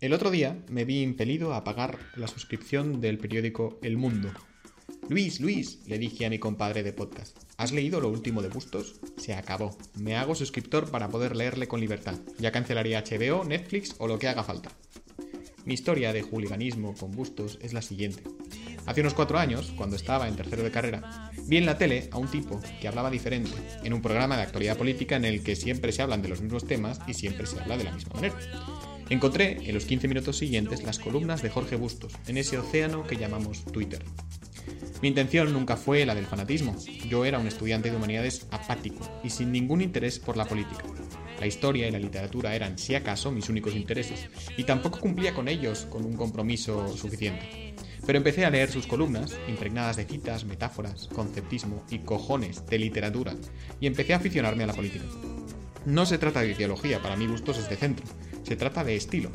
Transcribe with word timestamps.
El 0.00 0.12
otro 0.12 0.30
día 0.30 0.56
me 0.68 0.84
vi 0.84 1.02
impelido 1.02 1.54
a 1.54 1.64
pagar 1.64 1.98
la 2.14 2.28
suscripción 2.28 3.00
del 3.00 3.18
periódico 3.18 3.80
El 3.82 3.96
Mundo. 3.96 4.30
Luis, 5.08 5.40
Luis, 5.40 5.80
le 5.88 5.98
dije 5.98 6.24
a 6.24 6.30
mi 6.30 6.38
compadre 6.38 6.84
de 6.84 6.92
podcast, 6.92 7.36
¿has 7.56 7.72
leído 7.72 8.00
lo 8.00 8.08
último 8.08 8.40
de 8.40 8.48
Bustos? 8.48 9.00
Se 9.16 9.34
acabó. 9.34 9.76
Me 9.96 10.14
hago 10.14 10.36
suscriptor 10.36 10.88
para 10.92 11.08
poder 11.08 11.34
leerle 11.34 11.66
con 11.66 11.80
libertad. 11.80 12.14
Ya 12.38 12.52
cancelaría 12.52 13.02
HBO, 13.02 13.44
Netflix 13.44 13.96
o 13.98 14.06
lo 14.06 14.20
que 14.20 14.28
haga 14.28 14.44
falta. 14.44 14.70
Mi 15.64 15.74
historia 15.74 16.12
de 16.12 16.22
hooliganismo 16.22 16.94
con 16.94 17.10
Bustos 17.10 17.58
es 17.60 17.72
la 17.72 17.82
siguiente. 17.82 18.22
Hace 18.86 19.00
unos 19.00 19.14
cuatro 19.14 19.40
años, 19.40 19.72
cuando 19.76 19.96
estaba 19.96 20.28
en 20.28 20.36
tercero 20.36 20.62
de 20.62 20.70
carrera, 20.70 21.32
vi 21.46 21.56
en 21.56 21.66
la 21.66 21.76
tele 21.76 22.08
a 22.12 22.18
un 22.18 22.30
tipo 22.30 22.60
que 22.80 22.86
hablaba 22.86 23.10
diferente, 23.10 23.50
en 23.82 23.92
un 23.92 24.00
programa 24.00 24.36
de 24.36 24.42
actualidad 24.44 24.78
política 24.78 25.16
en 25.16 25.24
el 25.24 25.42
que 25.42 25.56
siempre 25.56 25.90
se 25.90 26.02
hablan 26.02 26.22
de 26.22 26.28
los 26.28 26.40
mismos 26.40 26.66
temas 26.66 27.00
y 27.08 27.14
siempre 27.14 27.48
se 27.48 27.58
habla 27.58 27.76
de 27.76 27.84
la 27.84 27.92
misma 27.92 28.14
manera. 28.14 28.38
Encontré 29.10 29.56
en 29.66 29.74
los 29.74 29.86
15 29.86 30.06
minutos 30.06 30.36
siguientes 30.36 30.82
las 30.82 30.98
columnas 30.98 31.40
de 31.40 31.48
Jorge 31.48 31.76
Bustos, 31.76 32.12
en 32.26 32.36
ese 32.36 32.58
océano 32.58 33.04
que 33.04 33.16
llamamos 33.16 33.64
Twitter. 33.64 34.04
Mi 35.00 35.08
intención 35.08 35.50
nunca 35.50 35.78
fue 35.78 36.04
la 36.04 36.14
del 36.14 36.26
fanatismo. 36.26 36.76
Yo 37.08 37.24
era 37.24 37.38
un 37.38 37.46
estudiante 37.46 37.90
de 37.90 37.96
humanidades 37.96 38.46
apático 38.50 39.08
y 39.24 39.30
sin 39.30 39.50
ningún 39.50 39.80
interés 39.80 40.18
por 40.18 40.36
la 40.36 40.44
política. 40.44 40.84
La 41.40 41.46
historia 41.46 41.88
y 41.88 41.90
la 41.90 41.98
literatura 41.98 42.54
eran, 42.54 42.78
si 42.78 42.94
acaso, 42.96 43.32
mis 43.32 43.48
únicos 43.48 43.74
intereses, 43.74 44.28
y 44.58 44.64
tampoco 44.64 45.00
cumplía 45.00 45.32
con 45.32 45.48
ellos 45.48 45.86
con 45.88 46.04
un 46.04 46.14
compromiso 46.14 46.94
suficiente. 46.94 47.74
Pero 48.04 48.18
empecé 48.18 48.44
a 48.44 48.50
leer 48.50 48.70
sus 48.70 48.86
columnas, 48.86 49.38
impregnadas 49.48 49.96
de 49.96 50.04
citas, 50.04 50.44
metáforas, 50.44 51.08
conceptismo 51.14 51.82
y 51.90 52.00
cojones 52.00 52.66
de 52.66 52.78
literatura, 52.78 53.34
y 53.80 53.86
empecé 53.86 54.12
a 54.12 54.18
aficionarme 54.18 54.64
a 54.64 54.66
la 54.66 54.74
política. 54.74 55.04
No 55.86 56.04
se 56.04 56.18
trata 56.18 56.42
de 56.42 56.50
ideología, 56.50 57.00
para 57.00 57.16
mí 57.16 57.26
Bustos 57.26 57.58
es 57.58 57.70
de 57.70 57.76
centro, 57.76 58.04
se 58.48 58.56
trata 58.56 58.82
de 58.82 58.96
estilo. 58.96 59.30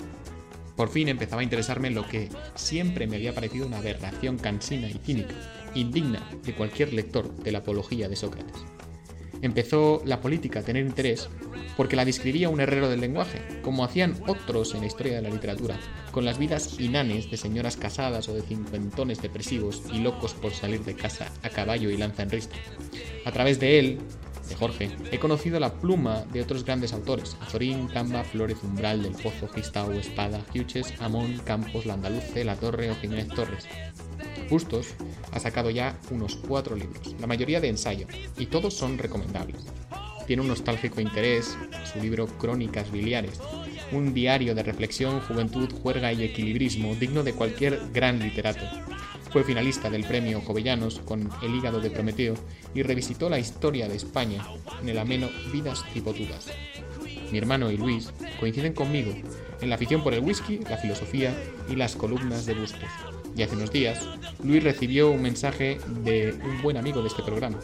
Por 0.75 0.89
fin 0.89 1.07
empezaba 1.07 1.41
a 1.41 1.43
interesarme 1.43 1.87
en 1.87 1.93
lo 1.93 2.07
que 2.07 2.29
siempre 2.55 3.05
me 3.05 3.17
había 3.17 3.35
parecido 3.35 3.67
una 3.67 3.77
aberración 3.77 4.39
cansina 4.39 4.89
y 4.89 4.93
cínica, 4.93 5.35
indigna 5.75 6.27
de 6.43 6.55
cualquier 6.55 6.93
lector 6.93 7.31
de 7.37 7.51
la 7.51 7.59
apología 7.59 8.09
de 8.09 8.15
Sócrates. 8.15 8.55
Empezó 9.43 10.01
la 10.03 10.19
política 10.19 10.61
a 10.61 10.63
tener 10.63 10.83
interés 10.83 11.29
porque 11.77 11.95
la 11.95 12.05
describía 12.05 12.49
un 12.49 12.59
herrero 12.59 12.89
del 12.89 13.01
lenguaje, 13.01 13.39
como 13.61 13.83
hacían 13.83 14.15
otros 14.27 14.73
en 14.73 14.81
la 14.81 14.87
historia 14.87 15.15
de 15.15 15.21
la 15.21 15.29
literatura, 15.29 15.77
con 16.11 16.25
las 16.25 16.39
vidas 16.39 16.79
inanes 16.79 17.29
de 17.29 17.37
señoras 17.37 17.77
casadas 17.77 18.29
o 18.29 18.33
de 18.33 18.41
cincuentones 18.41 19.21
depresivos 19.21 19.83
y 19.93 19.99
locos 19.99 20.33
por 20.33 20.53
salir 20.53 20.83
de 20.85 20.95
casa 20.95 21.31
a 21.43 21.49
caballo 21.49 21.91
y 21.91 21.97
lanza 21.97 22.23
en 22.23 22.31
rista. 22.31 22.55
A 23.25 23.31
través 23.31 23.59
de 23.59 23.77
él, 23.77 23.99
de 24.47 24.55
Jorge, 24.55 24.91
he 25.11 25.19
conocido 25.19 25.59
la 25.59 25.73
pluma 25.73 26.25
de 26.31 26.41
otros 26.41 26.63
grandes 26.63 26.93
autores, 26.93 27.37
Azorín, 27.41 27.87
Camba, 27.87 28.23
Flores 28.23 28.57
Umbral, 28.63 29.03
Del 29.03 29.13
Pozo, 29.13 29.47
Gistao, 29.47 29.91
Espada, 29.93 30.41
Huches, 30.53 30.93
Amón, 31.01 31.41
Campos, 31.45 31.85
Landaluce, 31.85 32.43
La 32.43 32.55
Torre 32.55 32.91
o 32.91 32.95
Jiménez 32.95 33.27
Torres. 33.29 33.67
Bustos 34.49 34.87
ha 35.31 35.39
sacado 35.39 35.69
ya 35.69 35.97
unos 36.11 36.35
cuatro 36.35 36.75
libros, 36.75 37.15
la 37.19 37.27
mayoría 37.27 37.61
de 37.61 37.69
ensayo, 37.69 38.07
y 38.37 38.47
todos 38.47 38.73
son 38.73 38.97
recomendables. 38.97 39.65
Tiene 40.27 40.41
un 40.41 40.47
nostálgico 40.47 41.01
interés, 41.01 41.57
su 41.91 41.99
libro 41.99 42.27
Crónicas 42.27 42.91
Biliares, 42.91 43.39
un 43.91 44.13
diario 44.13 44.55
de 44.55 44.63
reflexión, 44.63 45.19
juventud, 45.21 45.69
juerga 45.81 46.13
y 46.13 46.23
equilibrismo 46.23 46.95
digno 46.95 47.23
de 47.23 47.33
cualquier 47.33 47.79
gran 47.91 48.19
literato. 48.19 48.65
Fue 49.33 49.43
finalista 49.43 49.89
del 49.89 50.03
premio 50.03 50.41
Jovellanos 50.41 50.99
con 50.99 51.27
El 51.41 51.55
hígado 51.55 51.81
de 51.81 51.89
Prometeo 51.89 52.35
y 52.75 52.83
revisitó 52.83 53.31
la 53.31 53.39
historia 53.39 53.89
de 53.89 53.95
España 53.95 54.45
en 54.79 54.89
el 54.89 54.99
ameno 54.99 55.27
Vidas 55.51 55.83
Cipotudas. 55.91 56.51
Mi 57.31 57.39
hermano 57.39 57.71
y 57.71 57.77
Luis 57.77 58.13
coinciden 58.39 58.73
conmigo 58.73 59.11
en 59.59 59.69
la 59.69 59.75
afición 59.75 60.03
por 60.03 60.13
el 60.13 60.19
whisky, 60.19 60.59
la 60.69 60.77
filosofía 60.77 61.35
y 61.67 61.75
las 61.75 61.95
columnas 61.95 62.45
de 62.45 62.53
Bustos. 62.53 62.89
Y 63.35 63.41
hace 63.41 63.55
unos 63.55 63.71
días, 63.71 64.07
Luis 64.43 64.63
recibió 64.63 65.09
un 65.09 65.23
mensaje 65.23 65.79
de 66.03 66.35
un 66.45 66.61
buen 66.61 66.77
amigo 66.77 67.01
de 67.01 67.07
este 67.07 67.23
programa. 67.23 67.57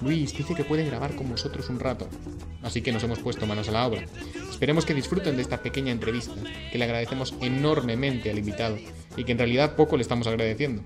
Luis 0.00 0.34
dice 0.34 0.54
que 0.54 0.64
puede 0.64 0.86
grabar 0.86 1.14
con 1.16 1.28
vosotros 1.28 1.68
un 1.68 1.80
rato, 1.80 2.08
así 2.64 2.82
que 2.82 2.92
nos 2.92 3.04
hemos 3.04 3.20
puesto 3.20 3.46
manos 3.46 3.68
a 3.68 3.72
la 3.72 3.86
obra. 3.86 4.04
Esperemos 4.50 4.84
que 4.84 4.94
disfruten 4.94 5.36
de 5.36 5.42
esta 5.42 5.62
pequeña 5.62 5.92
entrevista, 5.92 6.34
que 6.72 6.78
le 6.78 6.84
agradecemos 6.84 7.34
enormemente 7.40 8.30
al 8.30 8.38
invitado 8.38 8.78
y 9.16 9.24
que 9.24 9.32
en 9.32 9.38
realidad 9.38 9.76
poco 9.76 9.96
le 9.96 10.02
estamos 10.02 10.26
agradeciendo. 10.26 10.82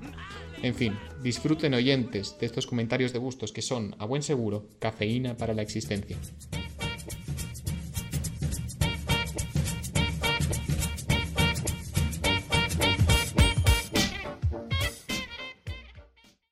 En 0.63 0.75
fin, 0.75 0.99
disfruten 1.23 1.75
oyentes 1.75 2.37
de 2.39 2.47
estos 2.47 2.67
comentarios 2.67 3.13
de 3.13 3.21
gustos 3.21 3.53
que 3.53 3.63
son, 3.63 3.95
a 3.99 4.05
buen 4.05 4.23
seguro, 4.23 4.67
cafeína 4.81 5.37
para 5.37 5.55
la 5.55 5.63
existencia. 5.63 6.17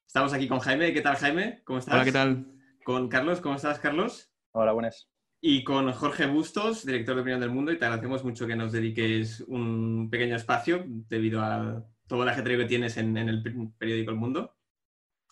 Estamos 0.07 0.33
aquí 0.33 0.49
con 0.49 0.61
Jaime. 0.61 0.95
¿Qué 0.95 1.03
tal, 1.03 1.17
Jaime? 1.17 1.61
¿Cómo 1.65 1.79
estás? 1.79 1.95
Hola, 1.95 2.05
¿qué 2.05 2.13
tal? 2.13 2.47
Con 2.85 3.09
Carlos. 3.09 3.41
¿Cómo 3.41 3.57
estás, 3.57 3.81
Carlos? 3.81 4.31
Hola, 4.53 4.73
buenas. 4.73 5.11
Y 5.49 5.63
con 5.63 5.93
Jorge 5.93 6.27
Bustos, 6.27 6.85
director 6.85 7.15
de 7.15 7.21
Opinión 7.21 7.39
del 7.39 7.51
Mundo, 7.51 7.71
y 7.71 7.79
te 7.79 7.85
agradecemos 7.85 8.25
mucho 8.25 8.49
que 8.49 8.57
nos 8.57 8.73
dediques 8.73 9.43
un 9.43 10.11
pequeño 10.11 10.35
espacio 10.35 10.83
debido 10.89 11.41
a 11.41 11.87
todo 12.09 12.25
el 12.25 12.29
ajetreo 12.31 12.59
que 12.59 12.65
tienes 12.65 12.97
en, 12.97 13.17
en 13.17 13.29
el 13.29 13.45
periódico 13.79 14.11
El 14.11 14.17
Mundo. 14.17 14.57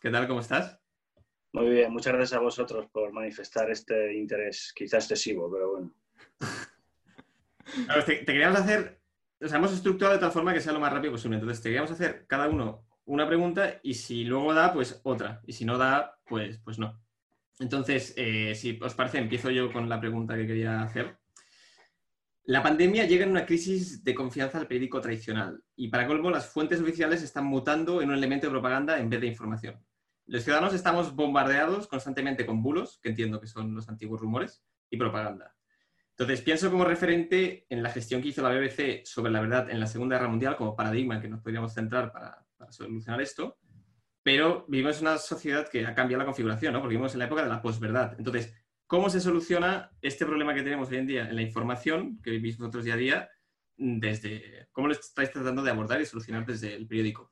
¿Qué 0.00 0.10
tal? 0.10 0.28
¿Cómo 0.28 0.38
estás? 0.38 0.78
Muy 1.52 1.68
bien, 1.68 1.92
muchas 1.92 2.12
gracias 2.12 2.38
a 2.38 2.42
vosotros 2.44 2.86
por 2.92 3.12
manifestar 3.12 3.68
este 3.72 4.14
interés, 4.14 4.72
quizás 4.72 5.02
excesivo, 5.02 5.50
pero 5.50 5.72
bueno. 5.72 5.94
Claro, 7.86 8.04
te, 8.04 8.14
te 8.18 8.32
queríamos 8.32 8.60
hacer, 8.60 9.00
o 9.40 9.48
sea, 9.48 9.58
hemos 9.58 9.72
estructurado 9.72 10.14
de 10.14 10.20
tal 10.20 10.30
forma 10.30 10.54
que 10.54 10.60
sea 10.60 10.72
lo 10.72 10.78
más 10.78 10.92
rápido 10.92 11.14
posible. 11.14 11.38
Entonces, 11.38 11.60
te 11.60 11.70
queríamos 11.70 11.90
hacer 11.90 12.24
cada 12.28 12.48
uno 12.48 12.86
una 13.04 13.26
pregunta 13.26 13.80
y 13.82 13.94
si 13.94 14.22
luego 14.22 14.54
da, 14.54 14.72
pues 14.72 15.00
otra. 15.02 15.42
Y 15.44 15.54
si 15.54 15.64
no 15.64 15.76
da, 15.76 16.20
pues, 16.24 16.60
pues 16.60 16.78
no. 16.78 17.03
Entonces, 17.58 18.14
eh, 18.16 18.54
si 18.54 18.78
os 18.82 18.94
parece, 18.94 19.18
empiezo 19.18 19.50
yo 19.50 19.72
con 19.72 19.88
la 19.88 20.00
pregunta 20.00 20.36
que 20.36 20.46
quería 20.46 20.82
hacer. 20.82 21.18
La 22.46 22.62
pandemia 22.62 23.06
llega 23.06 23.24
en 23.24 23.30
una 23.30 23.46
crisis 23.46 24.04
de 24.04 24.14
confianza 24.14 24.58
al 24.58 24.66
periódico 24.66 25.00
tradicional 25.00 25.62
y 25.76 25.88
para 25.88 26.06
colmo 26.06 26.30
las 26.30 26.46
fuentes 26.46 26.80
oficiales 26.80 27.22
están 27.22 27.46
mutando 27.46 28.02
en 28.02 28.10
un 28.10 28.16
elemento 28.16 28.46
de 28.46 28.50
propaganda 28.50 28.98
en 28.98 29.08
vez 29.08 29.20
de 29.20 29.28
información. 29.28 29.82
Los 30.26 30.42
ciudadanos 30.42 30.74
estamos 30.74 31.14
bombardeados 31.14 31.86
constantemente 31.86 32.44
con 32.44 32.62
bulos, 32.62 32.98
que 33.02 33.10
entiendo 33.10 33.40
que 33.40 33.46
son 33.46 33.74
los 33.74 33.88
antiguos 33.88 34.20
rumores, 34.20 34.62
y 34.90 34.96
propaganda. 34.96 35.54
Entonces, 36.10 36.42
pienso 36.42 36.70
como 36.70 36.84
referente 36.84 37.66
en 37.68 37.82
la 37.82 37.90
gestión 37.90 38.22
que 38.22 38.28
hizo 38.28 38.42
la 38.42 38.50
BBC 38.50 39.04
sobre 39.04 39.32
la 39.32 39.40
verdad 39.40 39.70
en 39.70 39.80
la 39.80 39.86
Segunda 39.86 40.16
Guerra 40.16 40.28
Mundial 40.28 40.56
como 40.56 40.76
paradigma 40.76 41.16
en 41.16 41.22
que 41.22 41.28
nos 41.28 41.40
podríamos 41.40 41.74
centrar 41.74 42.12
para, 42.12 42.46
para 42.56 42.72
solucionar 42.72 43.20
esto, 43.20 43.58
pero 44.24 44.64
vivimos 44.68 44.96
en 44.96 45.08
una 45.08 45.18
sociedad 45.18 45.68
que 45.68 45.86
ha 45.86 45.94
cambiado 45.94 46.20
la 46.20 46.24
configuración, 46.24 46.72
¿no? 46.72 46.80
Porque 46.80 46.94
vivimos 46.94 47.12
en 47.12 47.18
la 47.18 47.26
época 47.26 47.42
de 47.42 47.50
la 47.50 47.60
posverdad. 47.60 48.16
Entonces, 48.18 48.54
¿cómo 48.86 49.10
se 49.10 49.20
soluciona 49.20 49.92
este 50.00 50.24
problema 50.24 50.54
que 50.54 50.62
tenemos 50.62 50.90
hoy 50.90 50.96
en 50.96 51.06
día 51.06 51.28
en 51.28 51.36
la 51.36 51.42
información 51.42 52.20
que 52.22 52.30
vivís 52.30 52.56
vosotros 52.56 52.84
día 52.84 52.94
a 52.94 52.96
día? 52.96 53.30
Desde, 53.76 54.68
¿Cómo 54.72 54.88
lo 54.88 54.94
estáis 54.94 55.30
tratando 55.30 55.62
de 55.62 55.70
abordar 55.70 56.00
y 56.00 56.06
solucionar 56.06 56.46
desde 56.46 56.74
el 56.74 56.86
periódico? 56.86 57.30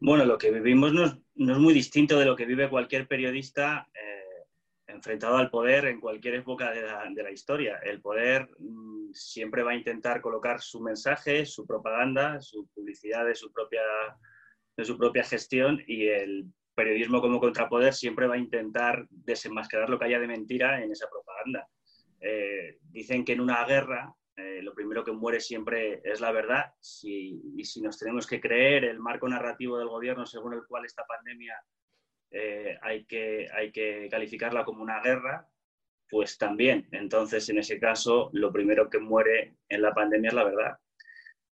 Bueno, 0.00 0.24
lo 0.24 0.38
que 0.38 0.50
vivimos 0.50 0.94
no 0.94 1.04
es, 1.04 1.58
muy 1.58 1.74
distinto 1.74 2.18
de 2.18 2.24
lo 2.24 2.34
que 2.34 2.46
vive 2.46 2.70
cualquier 2.70 3.06
periodista 3.06 3.88
eh, 3.92 4.46
enfrentado 4.86 5.36
al 5.36 5.50
poder 5.50 5.84
en 5.84 6.00
cualquier 6.00 6.36
época 6.36 6.70
de 6.70 7.22
la, 7.22 7.30
historia. 7.30 7.78
El 7.82 8.00
poder 8.00 8.48
mmm, 8.58 9.12
siempre 9.12 9.62
va 9.62 9.72
a 9.72 9.76
intentar 9.76 10.22
colocar 10.22 10.62
su 10.62 10.80
mensaje, 10.80 11.44
su 11.44 11.66
propaganda, 11.66 12.40
su 12.40 12.68
publicidad 12.68 13.26
de 13.26 13.34
su 13.34 13.52
propia, 13.52 13.82
de 14.78 14.84
su 14.84 14.96
propia 14.96 15.24
gestión 15.24 15.82
y 15.88 16.06
el 16.06 16.46
periodismo 16.74 17.20
como 17.20 17.40
contrapoder 17.40 17.92
siempre 17.92 18.28
va 18.28 18.36
a 18.36 18.38
intentar 18.38 19.06
desenmascarar 19.10 19.90
lo 19.90 19.98
que 19.98 20.04
haya 20.04 20.20
de 20.20 20.28
mentira 20.28 20.80
en 20.80 20.92
esa 20.92 21.08
propaganda. 21.10 21.68
Eh, 22.20 22.78
dicen 22.82 23.24
que 23.24 23.32
en 23.32 23.40
una 23.40 23.64
guerra 23.64 24.14
eh, 24.36 24.62
lo 24.62 24.72
primero 24.74 25.02
que 25.02 25.10
muere 25.10 25.40
siempre 25.40 26.00
es 26.04 26.20
la 26.20 26.30
verdad 26.30 26.72
y 27.02 27.64
si 27.64 27.80
nos 27.80 27.98
tenemos 27.98 28.26
que 28.26 28.40
creer 28.40 28.84
el 28.84 29.00
marco 29.00 29.28
narrativo 29.28 29.78
del 29.78 29.88
gobierno 29.88 30.26
según 30.26 30.54
el 30.54 30.64
cual 30.66 30.84
esta 30.84 31.04
pandemia 31.04 31.60
eh, 32.30 32.78
hay, 32.80 33.04
que, 33.04 33.48
hay 33.52 33.72
que 33.72 34.06
calificarla 34.08 34.64
como 34.64 34.82
una 34.82 35.00
guerra, 35.00 35.48
pues 36.08 36.38
también. 36.38 36.88
Entonces, 36.92 37.48
en 37.48 37.58
ese 37.58 37.80
caso, 37.80 38.30
lo 38.32 38.52
primero 38.52 38.88
que 38.88 39.00
muere 39.00 39.56
en 39.68 39.82
la 39.82 39.92
pandemia 39.92 40.28
es 40.28 40.34
la 40.34 40.44
verdad. 40.44 40.78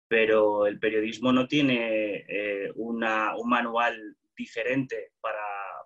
Pero 0.08 0.66
el 0.66 0.78
periodismo 0.78 1.32
no 1.32 1.48
tiene 1.48 2.24
eh, 2.28 2.70
una, 2.76 3.36
un 3.36 3.48
manual 3.48 4.16
diferente 4.36 5.12
para, 5.20 5.42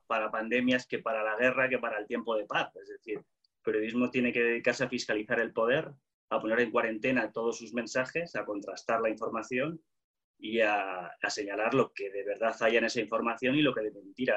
para 0.06 0.31
pandemias 0.31 0.87
que 0.87 0.99
para 0.99 1.22
la 1.22 1.37
guerra, 1.37 1.69
que 1.69 1.78
para 1.78 1.99
el 1.99 2.06
tiempo 2.06 2.37
de 2.37 2.44
paz. 2.44 2.75
Es 2.76 2.88
decir, 2.88 3.19
el 3.19 3.62
periodismo 3.62 4.11
tiene 4.11 4.32
que 4.32 4.43
dedicarse 4.43 4.84
a 4.84 4.88
fiscalizar 4.88 5.40
el 5.40 5.52
poder, 5.52 5.90
a 6.31 6.40
poner 6.40 6.61
en 6.61 6.70
cuarentena 6.70 7.32
todos 7.32 7.58
sus 7.58 7.72
mensajes, 7.72 8.37
a 8.37 8.44
contrastar 8.44 9.00
la 9.00 9.08
información 9.08 9.81
y 10.38 10.61
a, 10.61 11.06
a, 11.06 11.31
señalar 11.31 11.75
lo 11.75 11.93
que 11.93 12.11
de 12.11 12.25
verdad 12.25 12.56
haya 12.61 12.78
en 12.78 12.84
esa 12.84 13.00
información 13.00 13.55
y 13.56 13.62
lo 13.62 13.75
que 13.75 13.82
de 13.82 13.93
mentira 13.93 14.37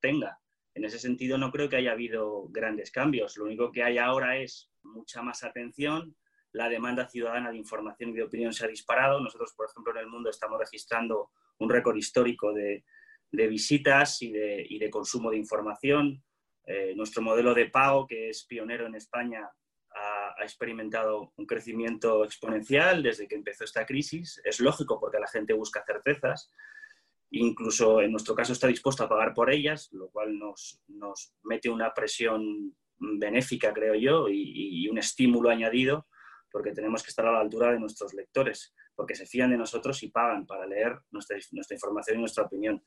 tenga. 0.00 0.38
En 0.74 0.84
ese 0.84 0.98
sentido 0.98 1.38
no 1.38 1.50
creo 1.52 1.68
que 1.68 1.76
haya 1.76 1.92
habido 1.92 2.48
grandes 2.48 2.90
cambios. 2.90 3.36
Lo 3.36 3.44
único 3.44 3.70
que 3.70 3.82
hay 3.82 3.98
ahora 3.98 4.38
es 4.38 4.70
mucha 4.82 5.22
más 5.22 5.44
atención, 5.44 6.16
la 6.54 6.68
demanda 6.68 7.08
ciudadana 7.08 7.50
de 7.50 7.58
información 7.58 8.10
y 8.10 8.14
de 8.14 8.22
opinión 8.22 8.52
se 8.52 8.64
ha 8.64 8.68
disparado. 8.68 9.20
Nosotros, 9.20 9.52
por 9.56 9.66
ejemplo, 9.68 9.92
en 9.92 9.98
el 9.98 10.06
mundo 10.06 10.30
estamos 10.30 10.58
registrando 10.58 11.30
un 11.58 11.68
récord 11.68 11.96
histórico 11.96 12.52
de, 12.52 12.84
visitas 13.32 14.22
y 14.22 14.30
de, 14.30 14.88
consumo 14.90 15.32
de 15.32 15.36
información. 15.36 16.22
Eh, 16.64 16.94
nuestro 16.94 17.22
modelo 17.22 17.54
de 17.54 17.66
pago, 17.66 18.06
que 18.06 18.30
es 18.30 18.46
pionero 18.46 18.86
en 18.86 18.94
España, 18.94 19.50
ha, 19.96 20.44
experimentado 20.44 21.32
un 21.36 21.46
crecimiento 21.46 22.24
exponencial 22.24 23.02
desde 23.02 23.26
que 23.26 23.34
empezó 23.34 23.64
esta 23.64 23.84
crisis. 23.84 24.40
Es 24.44 24.60
lógico 24.60 25.00
porque 25.00 25.18
la 25.18 25.26
gente 25.26 25.54
busca 25.54 25.82
certezas. 25.84 26.52
Incluso 27.30 28.00
en 28.00 28.12
nuestro 28.12 28.36
caso 28.36 28.52
está 28.52 28.68
dispuesto 28.68 29.02
a 29.02 29.08
pagar 29.08 29.34
por 29.34 29.50
ellas, 29.50 29.88
lo 29.90 30.08
cual 30.10 30.38
nos, 30.38 30.80
mete 31.42 31.68
una 31.68 31.92
presión 31.92 32.76
benéfica, 32.96 33.72
creo 33.72 33.96
yo, 33.96 34.28
y 34.28 34.86
un 34.88 34.98
estímulo 34.98 35.50
añadido 35.50 36.06
porque 36.54 36.70
tenemos 36.70 37.02
que 37.02 37.08
estar 37.08 37.26
a 37.26 37.32
la 37.32 37.40
altura 37.40 37.72
de 37.72 37.80
nuestros 37.80 38.14
lectores, 38.14 38.72
porque 38.94 39.16
se 39.16 39.26
fían 39.26 39.50
de 39.50 39.56
nosotros 39.56 40.00
y 40.04 40.10
pagan 40.10 40.46
para 40.46 40.68
leer 40.68 40.96
nuestra, 41.10 41.36
información 41.72 42.16
y 42.16 42.20
nuestra 42.20 42.44
opinión. 42.44 42.80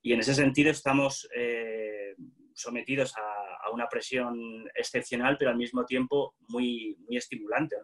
Y 0.00 0.12
en 0.12 0.20
ese 0.20 0.32
sentido 0.32 0.70
estamos 0.70 1.28
eh, 1.34 2.14
sometidos 2.54 3.12
a, 3.16 3.68
una 3.72 3.88
presión 3.88 4.38
excepcional, 4.76 5.36
pero 5.36 5.50
al 5.50 5.56
mismo 5.56 5.84
tiempo 5.84 6.36
muy, 6.50 6.96
estimulante, 7.08 7.74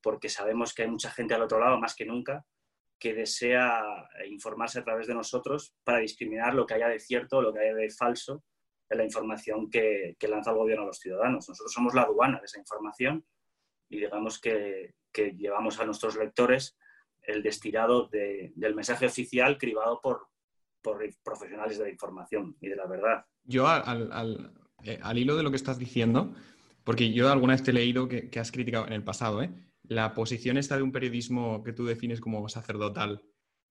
porque 0.00 0.28
sabemos 0.28 0.72
que 0.72 0.82
hay 0.82 0.88
mucha 0.88 1.10
gente 1.10 1.34
al 1.34 1.42
otro 1.42 1.58
lado, 1.58 1.76
más 1.80 1.96
que 1.96 2.06
nunca, 2.06 2.46
que 2.96 3.12
desea 3.12 3.82
informarse 4.28 4.78
a 4.78 4.84
través 4.84 5.08
de 5.08 5.14
nosotros 5.14 5.74
para 5.82 5.98
discriminar 5.98 6.54
lo 6.54 6.64
que 6.64 6.74
haya 6.74 6.86
de 6.86 7.00
cierto, 7.00 7.42
lo 7.42 7.52
que 7.52 7.58
haya 7.58 7.74
de 7.74 7.90
falso 7.90 8.44
en 8.88 8.98
la 8.98 9.04
información 9.04 9.68
que 9.68 10.16
lanza 10.28 10.52
el 10.52 10.58
gobierno 10.58 10.84
a 10.84 10.86
los 10.86 11.00
ciudadanos. 11.00 11.48
Nosotros 11.48 11.72
somos 11.72 11.92
la 11.92 12.02
aduana 12.02 12.38
de 12.38 12.44
esa 12.44 12.60
información 12.60 13.26
y 13.90 13.96
digamos 13.98 14.40
que, 14.40 14.94
llevamos 15.36 15.78
a 15.80 15.84
nuestros 15.84 16.16
lectores 16.16 16.78
el 17.22 17.42
destilado 17.42 18.08
del 18.08 18.74
mensaje 18.74 19.06
oficial 19.06 19.58
cribado 19.58 20.00
por, 20.00 20.28
profesionales 21.22 21.76
de 21.76 21.84
la 21.84 21.90
información 21.90 22.56
y 22.60 22.68
de 22.68 22.76
la 22.76 22.86
verdad. 22.86 23.26
Yo 23.44 23.66
al, 23.66 24.54
eh, 24.84 24.98
al, 25.02 25.18
hilo 25.18 25.36
de 25.36 25.42
lo 25.42 25.50
que 25.50 25.56
estás 25.56 25.78
diciendo, 25.78 26.32
porque 26.84 27.12
yo 27.12 27.30
alguna 27.30 27.52
vez 27.52 27.62
te 27.62 27.72
he 27.72 27.74
leído 27.74 28.08
que, 28.08 28.30
has 28.38 28.52
criticado 28.52 28.86
en 28.86 28.94
el 28.94 29.04
pasado, 29.04 29.42
¿eh? 29.42 29.50
la 29.82 30.14
posición 30.14 30.56
esta 30.56 30.76
de 30.76 30.82
un 30.82 30.92
periodismo 30.92 31.62
que 31.64 31.72
tú 31.72 31.84
defines 31.84 32.20
como 32.20 32.48
sacerdotal, 32.48 33.22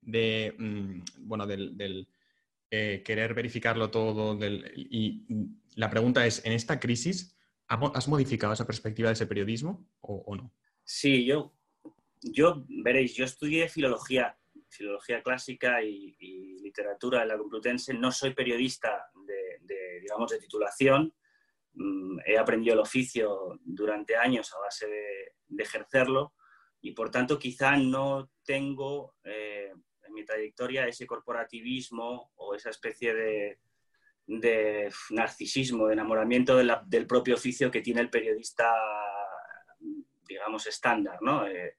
de, 0.02 0.54
mm, 0.60 1.28
bueno, 1.28 1.48
del, 1.48 2.08
eh, 2.70 3.02
querer 3.04 3.34
verificarlo 3.34 3.90
todo, 3.90 4.38
y 4.76 5.26
la 5.76 5.90
pregunta 5.90 6.28
es, 6.28 6.46
en 6.46 6.52
esta 6.52 6.80
crisis, 6.80 7.39
¿Has 7.70 8.08
modificado 8.08 8.54
esa 8.54 8.66
perspectiva 8.66 9.10
de 9.10 9.14
ese 9.14 9.28
periodismo 9.28 9.88
o, 10.02 10.36
no? 10.36 10.52
Sí, 10.84 11.24
yo, 11.24 11.54
yo, 12.20 12.66
veréis, 12.68 13.14
yo 13.14 13.26
estudié 13.26 13.70
filología, 13.70 14.36
filología 14.68 15.22
clásica 15.22 15.84
y, 15.84 16.16
literatura 16.64 17.22
en 17.22 17.28
la 17.28 17.38
Complutense. 17.38 17.94
No 17.94 18.12
soy 18.12 18.34
periodista 18.34 19.06
de, 19.26 20.00
digamos, 20.02 20.32
de 20.32 20.40
titulación. 20.40 21.14
Mm, 21.74 22.20
he 22.26 22.38
aprendido 22.40 22.74
el 22.74 22.80
oficio 22.80 23.60
durante 23.64 24.16
años 24.16 24.52
a 24.54 24.60
base 24.60 24.88
de, 24.88 25.64
ejercerlo 25.64 26.34
y, 26.82 26.92
por 26.94 27.12
tanto, 27.12 27.38
quizá 27.38 27.76
no 27.78 28.32
tengo 28.44 29.16
eh, 29.24 29.72
en 30.08 30.14
mi 30.14 30.26
trayectoria 30.26 30.88
ese 30.88 31.06
corporativismo 31.06 32.32
o 32.36 32.56
esa 32.56 32.70
especie 32.72 33.14
de, 33.14 33.60
de 34.30 34.92
narcisismo, 35.10 35.88
de 35.88 35.94
enamoramiento 35.94 36.56
del 36.56 37.08
propio 37.08 37.34
oficio 37.34 37.72
que 37.72 37.82
tiene 37.82 38.02
el 38.02 38.12
periodista, 38.12 38.72
digamos, 40.28 40.68
estándar. 40.68 41.18
No, 41.22 41.48
eh, 41.48 41.76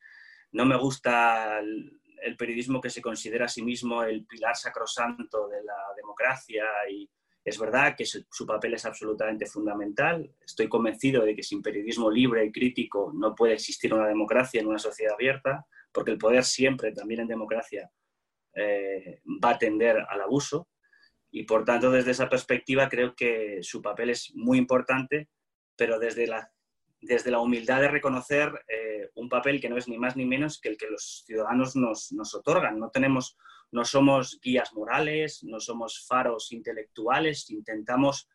no 0.50 0.64
me 0.64 0.76
gusta 0.76 1.60
el, 1.60 1.96
periodismo 2.36 2.80
que 2.80 2.90
se 2.90 3.00
considera 3.00 3.44
a 3.44 3.48
sí 3.48 3.62
mismo 3.62 4.02
el 4.02 4.26
pilar 4.26 4.56
sacrosanto 4.56 5.48
de 5.48 5.62
la 5.62 5.76
democracia 5.96 6.64
y 6.90 7.08
es 7.44 7.58
verdad 7.58 7.94
que 7.96 8.04
su, 8.04 8.46
papel 8.46 8.74
es 8.74 8.84
absolutamente 8.84 9.46
fundamental. 9.46 10.30
Estoy 10.44 10.68
convencido 10.68 11.24
de 11.24 11.34
que 11.36 11.42
sin 11.42 11.62
periodismo 11.62 12.10
libre 12.10 12.44
y 12.44 12.52
crítico 12.52 13.12
no 13.14 13.34
puede 13.34 13.54
existir 13.54 13.94
una 13.94 14.08
democracia 14.08 14.60
en 14.60 14.66
una 14.66 14.78
sociedad 14.78 15.14
abierta, 15.14 15.66
porque 15.92 16.10
el 16.10 16.18
poder 16.18 16.44
siempre, 16.44 16.92
también 16.92 17.20
en 17.20 17.28
democracia, 17.28 17.90
eh, 18.54 19.22
va 19.42 19.50
a 19.50 19.58
tender 19.58 20.04
al 20.08 20.20
abuso. 20.20 20.68
Y 21.30 21.44
por 21.44 21.64
tanto, 21.64 21.90
desde 21.90 22.10
esa 22.10 22.28
perspectiva, 22.28 22.88
creo 22.88 23.14
que 23.14 23.60
su 23.62 23.80
papel 23.80 24.10
es 24.10 24.32
muy 24.34 24.58
importante, 24.58 25.28
pero 25.76 25.98
desde 25.98 26.26
la, 26.26 26.52
desde 27.00 27.30
la 27.30 27.40
humildad 27.40 27.80
de 27.80 27.88
reconocer 27.88 28.64
eh, 28.68 29.10
un 29.14 29.28
papel 29.28 29.60
que 29.60 29.68
no 29.68 29.76
es 29.76 29.88
ni 29.88 29.96
más 29.96 30.16
ni 30.16 30.26
menos 30.26 30.60
que 30.60 30.68
el 30.70 30.76
que 30.76 30.90
los 30.90 31.22
ciudadanos 31.24 31.76
nos, 31.76 32.12
nos 32.12 32.34
otorgan. 32.34 32.78
No, 32.78 32.90
tenemos, 32.90 33.38
no 33.70 33.84
somos 33.84 34.40
guías 34.42 34.72
morales, 34.74 35.42
no 35.44 35.60
somos 35.60 36.04
faros 36.06 36.50
intelectuales, 36.52 37.48
intentamos 37.50 38.28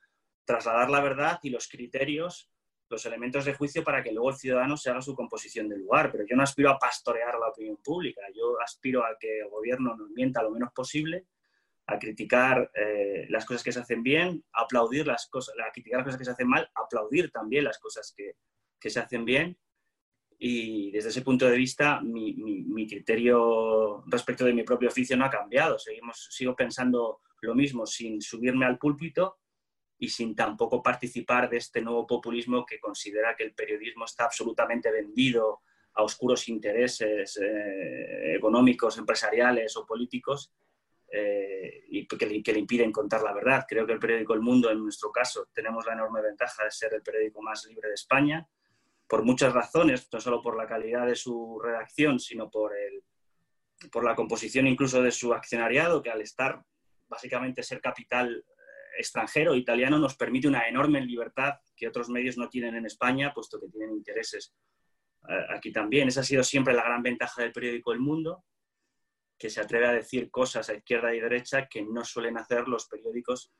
trasladar 0.45 0.89
la 0.89 1.01
verdad 1.01 1.39
y 1.43 1.49
los 1.49 1.67
criterios, 1.67 2.49
los 2.89 3.05
elementos 3.05 3.45
de 3.45 3.55
juicio 3.55 3.83
para 3.83 4.03
que 4.03 4.11
luego 4.11 4.29
el 4.29 4.37
ciudadano 4.37 4.77
se 4.77 4.89
haga 4.89 5.01
su 5.01 5.15
composición 5.15 5.67
del 5.67 5.81
lugar. 5.81 6.11
Pero 6.11 6.25
yo 6.27 6.35
no 6.37 6.43
aspiro 6.43 6.69
a 6.69 6.79
pastorear 6.79 7.37
la 7.37 7.49
opinión 7.49 7.77
pública, 7.83 8.21
yo 8.33 8.59
aspiro 8.61 9.03
a 9.03 9.17
que 9.19 9.39
el 9.39 9.49
gobierno 9.49 9.97
nos 9.97 10.09
mienta 10.11 10.41
lo 10.41 10.51
menos 10.51 10.71
posible 10.73 11.25
a 11.87 11.99
criticar 11.99 12.71
eh, 12.73 13.27
las 13.29 13.45
cosas 13.45 13.63
que 13.63 13.71
se 13.71 13.79
hacen 13.79 14.01
bien, 14.01 14.43
a 14.53 14.63
aplaudir 14.63 15.05
las 15.05 15.27
cosas, 15.27 15.55
a 15.59 15.71
criticar 15.71 15.99
las 15.99 16.05
cosas 16.05 16.17
que 16.17 16.25
se 16.25 16.31
hacen 16.31 16.47
mal, 16.47 16.69
aplaudir 16.73 17.31
también 17.31 17.63
las 17.63 17.77
cosas 17.77 18.13
que, 18.15 18.37
que 18.79 18.89
se 18.89 18.99
hacen 18.99 19.25
bien. 19.25 19.57
Y 20.37 20.91
desde 20.91 21.09
ese 21.09 21.21
punto 21.21 21.47
de 21.47 21.55
vista, 21.55 22.01
mi, 22.01 22.33
mi, 22.33 22.87
criterio 22.87 24.03
respecto 24.07 24.43
de 24.43 24.53
mi 24.53 24.63
propio 24.63 24.89
oficio 24.89 25.15
no 25.15 25.25
ha 25.25 25.29
cambiado. 25.29 25.79
Seguimos, 25.79 26.27
sigo 26.31 26.55
pensando 26.55 27.21
lo 27.41 27.55
mismo 27.55 27.85
sin 27.85 28.21
subirme 28.21 28.65
al 28.65 28.77
púlpito 28.77 29.37
y 29.97 30.09
sin 30.09 30.35
tampoco 30.35 30.83
participar 30.83 31.49
de 31.49 31.57
este 31.57 31.81
nuevo 31.81 32.05
populismo 32.05 32.65
que 32.65 32.79
considera 32.79 33.35
que 33.35 33.43
el 33.43 33.53
periodismo 33.53 34.05
está 34.05 34.25
absolutamente 34.25 34.91
vendido 34.91 35.61
a 35.93 36.03
oscuros 36.03 36.49
intereses 36.49 37.39
eh, 37.41 38.35
económicos, 38.35 38.97
empresariales 38.97 39.77
o 39.77 39.85
políticos 39.85 40.51
eh, 41.17 41.85
y 41.87 42.05
que 42.07 42.17
que 42.17 42.53
le, 42.53 42.59
impiden 42.59 42.91
contar 42.91 43.23
la 43.23 43.31
verdad. 43.31 43.65
Creo 43.65 43.87
que 43.87 43.93
el 43.93 43.99
periódico 43.99 44.33
El 44.33 44.41
Mundo, 44.41 44.69
en 44.69 44.79
nuestro 44.79 45.13
caso, 45.13 45.47
tenemos 45.53 45.85
la 45.85 45.93
enorme 45.93 46.21
ventaja 46.21 46.65
de 46.65 46.71
ser 46.71 46.93
el 46.93 47.01
periódico 47.01 47.41
más 47.41 47.65
libre 47.67 47.87
de 47.87 47.93
España, 47.93 48.45
por 49.07 49.23
muchas 49.23 49.53
razones, 49.53 50.09
no 50.11 50.19
solo 50.19 50.41
por 50.41 50.57
la 50.57 50.67
calidad 50.67 51.07
de 51.07 51.15
su 51.15 51.57
redacción, 51.63 52.19
sino 52.19 52.49
por, 52.51 52.75
el, 52.75 53.01
por 53.91 54.03
la 54.03 54.13
composición 54.13 54.67
incluso 54.67 55.01
de 55.01 55.11
su 55.11 55.33
accionariado, 55.33 56.03
que 56.03 56.09
al 56.09 56.19
estar 56.19 56.61
básicamente 57.07 57.63
ser 57.63 57.79
capital 57.79 58.35
eh, 58.35 58.99
extranjero, 58.99 59.55
italiano, 59.55 59.97
nos 59.97 60.17
permite 60.17 60.49
una 60.49 60.67
enorme 60.67 60.99
libertad 60.99 61.53
que 61.77 61.87
otros 61.87 62.09
medios 62.09 62.37
no 62.37 62.49
tienen 62.49 62.75
en 62.75 62.87
España, 62.87 63.31
puesto 63.33 63.57
que 63.57 63.69
tienen 63.69 63.95
intereses 63.95 64.53
eh, 65.29 65.45
aquí 65.55 65.71
también. 65.71 66.09
Esa 66.09 66.21
ha 66.21 66.25
sido 66.25 66.43
siempre 66.43 66.73
la 66.73 66.83
gran 66.83 67.01
ventaja 67.01 67.41
del 67.41 67.53
periódico 67.53 67.93
El 67.93 67.99
Mundo 67.99 68.43
que 69.37 69.49
se 69.49 69.61
atreve 69.61 69.87
a 69.87 69.93
decir 69.93 70.31
cosas 70.31 70.69
a 70.69 70.75
izquierda 70.75 71.13
y 71.13 71.19
derecha 71.19 71.67
que 71.67 71.83
no 71.83 72.03
suelen 72.03 72.37
hacer 72.37 72.67
los 72.67 72.87
periódicos 72.87 73.51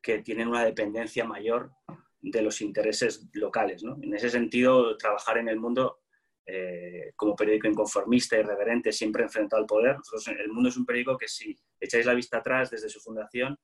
que 0.00 0.18
tienen 0.18 0.48
una 0.48 0.64
dependencia 0.64 1.24
mayor 1.24 1.72
de 2.20 2.42
los 2.42 2.60
intereses 2.60 3.28
locales. 3.32 3.82
En 3.82 4.14
ese 4.14 4.30
sentido, 4.30 4.96
trabajar 4.96 5.38
en 5.38 5.48
el 5.48 5.58
mundo 5.58 6.00
eh, 6.46 7.12
como 7.16 7.36
periódico 7.36 7.68
inconformista, 7.68 8.38
irreverente, 8.38 8.92
siempre 8.92 9.22
enfrentado 9.22 9.60
al 9.60 9.66
poder. 9.66 9.96
el 10.38 10.48
mundo 10.48 10.68
es 10.68 10.76
un 10.76 10.86
periódico 10.86 11.18
que 11.18 11.28
si 11.28 11.58
echáis 11.78 12.06
la 12.06 12.14
vista 12.14 12.38
atrás 12.38 12.70
desde 12.70 12.88
su 12.88 13.00
fundación, 13.00 13.58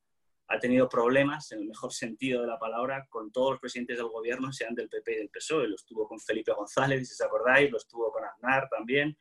ha 0.49 0.59
tenido 0.59 0.89
problemas, 0.89 1.51
en 1.53 1.61
el 1.61 1.69
mejor 1.69 1.93
sentido 1.93 2.43
de 2.43 2.47
la 2.47 2.59
palabra, 2.59 3.07
con 3.09 3.33
todos 3.33 3.53
los 3.53 3.61
presidentes 3.61 3.97
del 3.97 4.09
gobierno, 4.09 4.53
sean 4.53 4.75
del 4.75 4.91
PP 4.91 5.13
y 5.13 5.17
del 5.17 5.31
PSOE. 5.31 5.69
Los 5.69 5.87
tuvo 5.87 6.07
con 6.07 6.21
Felipe 6.21 6.53
González, 6.53 7.09
si 7.09 7.15
os 7.15 7.27
acordáis, 7.27 7.71
los 7.71 7.89
tuvo 7.89 8.13
con 8.13 8.25
Aznar 8.25 8.69
también, 8.69 9.17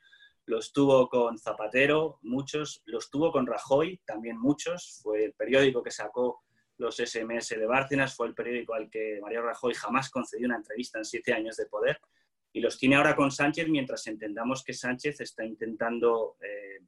los 0.45 0.73
tuvo 0.73 1.09
con 1.09 1.37
Zapatero, 1.37 2.19
muchos, 2.21 2.81
los 2.85 3.09
tuvo 3.09 3.31
con 3.31 3.47
Rajoy, 3.47 4.01
también 4.05 4.37
muchos, 4.37 4.99
fue 5.01 5.25
el 5.25 5.33
periódico 5.33 5.81
que 5.81 5.91
sacó 5.91 6.43
los 6.77 6.97
SMS 6.97 7.49
de 7.49 7.65
Bárcenas, 7.65 8.15
fue 8.15 8.27
el 8.27 8.33
periódico 8.33 8.73
al 8.73 8.89
que 8.89 9.19
María 9.21 9.41
Rajoy 9.41 9.73
jamás 9.73 10.09
concedió 10.09 10.47
una 10.47 10.57
entrevista 10.57 10.97
en 10.97 11.05
siete 11.05 11.33
años 11.33 11.55
de 11.55 11.67
poder, 11.67 11.99
y 12.51 12.59
los 12.59 12.77
tiene 12.77 12.95
ahora 12.95 13.15
con 13.15 13.31
Sánchez 13.31 13.67
mientras 13.69 14.05
entendamos 14.07 14.63
que 14.63 14.73
Sánchez 14.73 15.21
está 15.21 15.45
intentando 15.45 16.35
eh, 16.41 16.85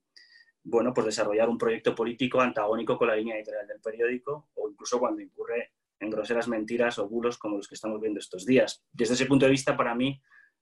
bueno, 0.65 0.93
pues 0.93 1.05
desarrollar 1.05 1.47
un 1.47 1.59
proyecto 1.59 1.93
político 1.93 2.41
antagónico 2.41 2.97
con 2.97 3.07
la 3.07 3.15
línea 3.15 3.35
editorial 3.37 3.67
del 3.67 3.79
periódico, 3.79 4.49
o 4.55 4.69
incluso 4.69 4.99
cuando 4.99 5.21
incurre 5.21 5.73
en 5.99 6.09
groseras 6.09 6.47
mentiras 6.47 6.97
o 6.99 7.07
bulos 7.07 7.37
como 7.37 7.57
los 7.57 7.67
que 7.67 7.75
estamos 7.75 8.01
viendo 8.01 8.19
estos 8.19 8.45
días. 8.45 8.83
Desde 8.91 9.13
ese 9.13 9.27
punto 9.27 9.45
de 9.45 9.51
vista, 9.51 9.77
para 9.77 9.93
mí, 9.93 10.19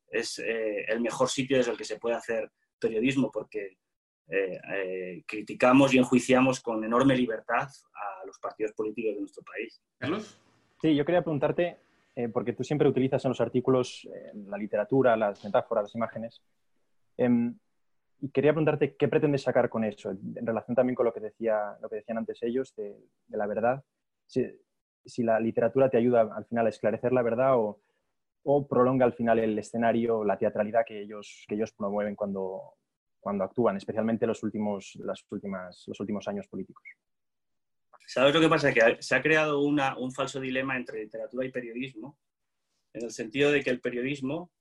es 0.10 0.40
eh, 0.40 0.86
el 0.88 1.02
mejor 1.02 1.30
sitio 1.30 1.58
desde 1.58 1.72
el 1.72 1.78
que 1.78 1.86
se 1.86 2.00
puede 2.00 2.16
hacer 2.16 2.52
periodismo 2.80 3.32
porque 3.32 3.78
eh, 4.30 4.60
eh, 4.74 5.24
criticamos 5.28 5.94
y 5.94 5.98
enjuiciamos 5.98 6.62
con 6.62 6.84
enorme 6.84 7.16
libertad 7.16 7.68
a 7.68 8.26
los 8.26 8.40
partidos 8.40 8.72
políticos 8.72 9.16
de 9.16 9.20
nuestro 9.20 9.44
país. 9.44 9.82
Carlos. 9.98 10.40
Sí, 10.82 10.96
yo 10.96 11.06
quería 11.06 11.22
preguntarte 11.22 11.78
eh, 12.16 12.30
porque 12.30 12.54
tú 12.54 12.64
siempre 12.64 12.88
utilizas 12.88 13.24
en 13.26 13.30
los 13.30 13.42
artículos 13.42 14.08
la 14.48 14.58
literatura, 14.58 15.18
las 15.18 15.44
metáforas, 15.44 15.86
las 15.86 15.96
imágenes. 15.96 16.42
Em, 17.18 17.58
y 18.22 18.30
quería 18.30 18.54
preguntarte 18.54 18.96
qué 18.96 19.08
pretendes 19.10 19.42
sacar 19.42 19.70
con 19.70 19.84
eso, 19.84 20.12
en 20.12 20.46
relación 20.46 20.76
también 20.76 20.96
con 20.96 21.06
lo 21.06 21.14
que, 21.14 21.20
decía, 21.20 21.78
lo 21.82 21.90
que 21.90 21.98
decían 21.98 22.18
antes 22.18 22.42
ellos 22.42 22.74
de, 22.76 22.96
la 23.28 23.46
verdad. 23.46 23.84
Si, 24.26 24.42
la 25.18 25.40
literatura 25.40 25.90
te 25.90 25.98
ayuda 25.98 26.22
al 26.34 26.46
final 26.46 26.66
a 26.66 26.70
esclarecer 26.70 27.12
la 27.12 27.22
verdad 27.22 27.58
o, 27.58 27.82
o 28.44 28.68
prolonga 28.68 29.06
al 29.06 29.14
final 29.14 29.40
el 29.40 29.58
escenario, 29.58 30.24
la 30.24 30.38
teatralidad 30.38 30.86
que 30.86 31.02
ellos, 31.02 31.46
promueven 31.78 32.16
cuando, 32.16 32.76
actúan, 33.42 33.78
especialmente 33.78 34.28
los 34.28 34.44
últimos, 34.44 34.94
las 35.00 35.26
últimas, 35.30 35.84
los 35.88 36.00
últimos 36.00 36.28
años 36.28 36.48
políticos. 36.48 36.84
¿Sabes 38.06 38.34
lo 38.34 38.42
que 38.42 38.50
pasa? 38.50 38.74
Que 38.74 38.98
se 39.00 39.16
ha 39.16 39.22
creado 39.22 39.62
un 39.62 40.12
falso 40.12 40.40
dilema 40.40 40.76
entre 40.76 41.04
literatura 41.04 41.46
y 41.46 41.52
periodismo, 41.52 42.18
en 42.94 43.06
el 43.06 43.12
sentido 43.12 43.52
de 43.52 43.64
que 43.64 43.70
el 43.70 43.82
periodismo, 43.82 44.52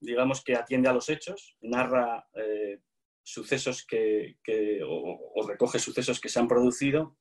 digamos 0.00 0.42
que 0.44 0.54
atiende 0.54 0.88
a 0.88 0.92
los 0.92 1.08
hechos, 1.08 1.56
narra 1.60 2.28
eh, 2.34 2.80
sucesos 3.22 3.86
que, 3.86 4.36
o, 4.86 5.46
recoge 5.46 5.78
sucesos 5.78 6.20
que 6.20 6.28
se 6.28 6.38
han 6.38 6.48
producido, 6.48 7.16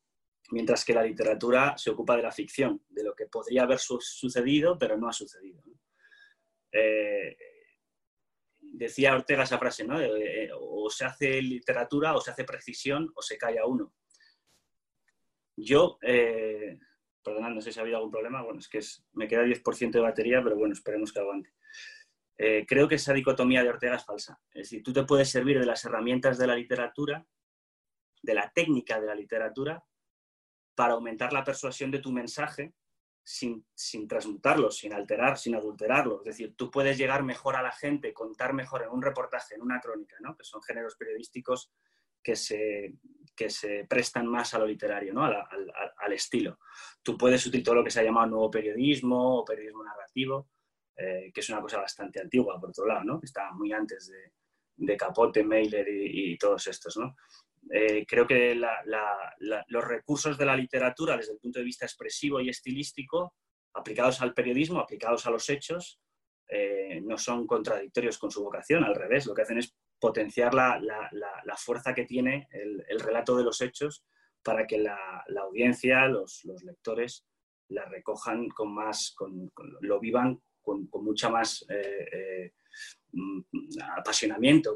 mientras 0.51 0.83
que 0.83 0.93
la 0.93 1.03
literatura 1.03 1.77
se 1.77 1.91
ocupa 1.91 2.15
de 2.15 2.23
la 2.23 2.31
ficción, 2.31 2.81
de 2.89 3.03
lo 3.03 3.13
que 3.13 3.27
podría 3.27 3.63
haber 3.63 3.79
sucedido, 3.79 4.77
pero 4.77 4.97
no 4.97 5.07
ha 5.07 5.13
sucedido. 5.13 5.61
Eh, 6.71 7.37
decía 8.79 9.15
Ortega 9.15 9.43
esa 9.43 9.57
frase, 9.57 9.85
¿no? 9.85 9.99
Eh, 10.01 10.49
o 10.53 10.89
se 10.89 11.05
hace 11.05 11.41
literatura, 11.41 12.15
o 12.15 12.21
se 12.21 12.31
hace 12.31 12.43
precisión, 12.43 13.11
o 13.15 13.21
se 13.21 13.37
calla 13.37 13.65
uno. 13.65 13.93
Yo, 15.55 15.97
eh, 16.01 16.79
perdonad, 17.21 17.51
no 17.51 17.61
sé 17.61 17.71
si 17.71 17.79
ha 17.79 17.81
habido 17.81 17.97
algún 17.97 18.11
problema, 18.11 18.41
bueno, 18.41 18.59
es 18.59 18.69
que 18.69 18.79
me 19.13 19.27
queda 19.27 19.43
10% 19.43 19.91
de 19.91 19.99
batería, 19.99 20.41
pero 20.41 20.55
bueno, 20.55 20.73
esperemos 20.73 21.11
que 21.11 21.19
aguante. 21.19 21.53
Eh, 22.37 22.65
creo 22.65 22.87
que 22.87 22.95
esa 22.95 23.13
dicotomía 23.13 23.61
de 23.61 23.69
Ortega 23.69 23.97
es 23.97 24.05
falsa. 24.05 24.39
Es 24.53 24.69
decir, 24.69 24.81
tú 24.81 24.93
te 24.93 25.03
puedes 25.03 25.29
servir 25.29 25.59
de 25.59 25.65
las 25.65 25.83
herramientas 25.83 26.37
de 26.37 26.47
la 26.47 26.55
literatura, 26.55 27.25
de 28.21 28.33
la 28.33 28.49
técnica 28.51 28.99
de 28.99 29.07
la 29.07 29.15
literatura, 29.15 29.83
para 30.73 30.93
aumentar 30.93 31.33
la 31.33 31.43
persuasión 31.43 31.91
de 31.91 31.99
tu 31.99 32.11
mensaje 32.11 32.73
sin, 33.29 33.63
sin, 33.75 34.07
transmutarlo, 34.07 34.71
sin 34.71 34.91
alterar, 34.91 35.37
sin 35.37 35.53
adulterarlo. 35.53 36.17
Es 36.21 36.25
decir, 36.25 36.55
tú 36.55 36.71
puedes 36.71 36.97
llegar 36.97 37.21
mejor 37.21 37.55
a 37.55 37.61
la 37.61 37.71
gente, 37.71 38.11
contar 38.11 38.53
mejor 38.53 38.81
en 38.81 38.89
un 38.89 39.03
reportaje, 39.03 39.53
en 39.53 39.61
una 39.61 39.79
crónica, 39.79 40.15
¿no? 40.19 40.35
que 40.35 40.43
son 40.43 40.63
géneros 40.63 40.95
periodísticos 40.95 41.71
que 42.23 42.35
se, 42.35 42.95
que 43.35 43.51
se 43.51 43.85
prestan 43.87 44.25
más 44.25 44.55
a 44.55 44.59
lo 44.59 44.65
literario, 44.65 45.13
¿no? 45.13 45.25
al, 45.25 45.35
al, 45.35 46.13
estilo. 46.13 46.57
Tú 47.03 47.19
puedes 47.19 47.45
utilizar 47.45 47.65
todo 47.65 47.75
lo 47.75 47.83
que 47.83 47.91
se 47.91 47.99
ha 47.99 48.03
llamado 48.03 48.25
nuevo 48.25 48.49
periodismo 48.49 49.41
o 49.41 49.45
periodismo 49.45 49.83
narrativo, 49.83 50.49
eh, 50.97 51.31
que 51.31 51.41
es 51.41 51.49
una 51.49 51.61
cosa 51.61 51.77
bastante 51.77 52.19
antigua, 52.19 52.59
por 52.59 52.69
otro 52.69 52.87
lado, 52.87 53.03
¿no? 53.03 53.19
está 53.21 53.51
muy 53.51 53.71
antes 53.71 54.07
de, 54.07 54.33
de 54.75 54.97
Capote, 54.97 55.43
Mailer 55.43 55.87
y, 55.87 56.33
y, 56.33 56.37
todos 56.39 56.65
estos. 56.65 56.97
¿no? 56.97 57.15
Eh, 57.71 58.05
creo 58.07 58.25
que 58.25 58.55
los 58.55 59.83
recursos 59.85 60.37
de 60.37 60.45
la 60.45 60.55
literatura 60.55 61.15
desde 61.15 61.33
el 61.33 61.39
punto 61.39 61.59
de 61.59 61.65
vista 61.65 61.85
expresivo 61.85 62.41
y 62.41 62.49
estilístico, 62.49 63.35
aplicados 63.73 64.21
al 64.21 64.33
periodismo, 64.33 64.79
aplicados 64.79 65.27
a 65.27 65.31
los 65.31 65.47
hechos, 65.49 65.99
eh, 66.47 66.99
no 67.01 67.17
son 67.17 67.45
contradictorios 67.45 68.17
con 68.17 68.31
su 68.31 68.43
vocación, 68.43 68.83
al 68.83 68.95
revés, 68.95 69.27
lo 69.27 69.35
que 69.35 69.43
hacen 69.43 69.59
es 69.59 69.75
potenciar 69.99 70.53
la, 70.55 70.81
fuerza 71.57 71.93
que 71.93 72.05
tiene 72.05 72.47
el, 72.51 72.99
relato 72.99 73.37
de 73.37 73.43
los 73.43 73.61
hechos 73.61 74.03
para 74.41 74.65
que 74.65 74.79
la, 74.79 75.23
audiencia, 75.39 76.07
los, 76.07 76.43
lectores, 76.63 77.27
la 77.67 77.85
recojan 77.85 78.49
con 78.49 78.73
más, 78.73 79.15
lo 79.81 79.99
vivan 79.99 80.41
con, 80.59 80.89
mucha 80.91 81.29
más 81.29 81.63
eh, 81.69 82.53
mm, 83.11 83.41
apasionamiento, 83.97 84.75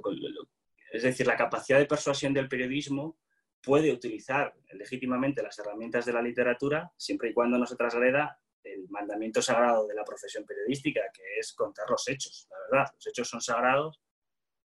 es 0.93 1.01
decir, 1.01 1.25
la 1.25 1.35
capacidad 1.35 1.79
de 1.79 1.87
persuasión 1.87 2.35
del 2.35 2.47
periodismo 2.47 3.17
puede 3.63 3.91
utilizar 3.91 4.53
legítimamente 4.73 5.41
las 5.41 5.57
herramientas 5.57 6.05
de 6.05 6.13
la 6.13 6.21
literatura 6.21 6.91
siempre 6.95 7.29
y 7.29 7.33
cuando 7.33 7.57
no 7.57 7.65
se 7.65 7.75
traslada 7.75 8.39
el 8.63 8.87
mandamiento 8.89 9.41
sagrado 9.41 9.87
de 9.87 9.95
la 9.95 10.05
profesión 10.05 10.45
periodística, 10.45 11.01
que 11.11 11.39
es 11.39 11.53
contar 11.53 11.89
los 11.89 12.07
hechos. 12.07 12.47
La 12.51 12.57
verdad, 12.77 12.93
los 12.93 13.07
hechos 13.07 13.27
son 13.27 13.41
sagrados. 13.41 13.99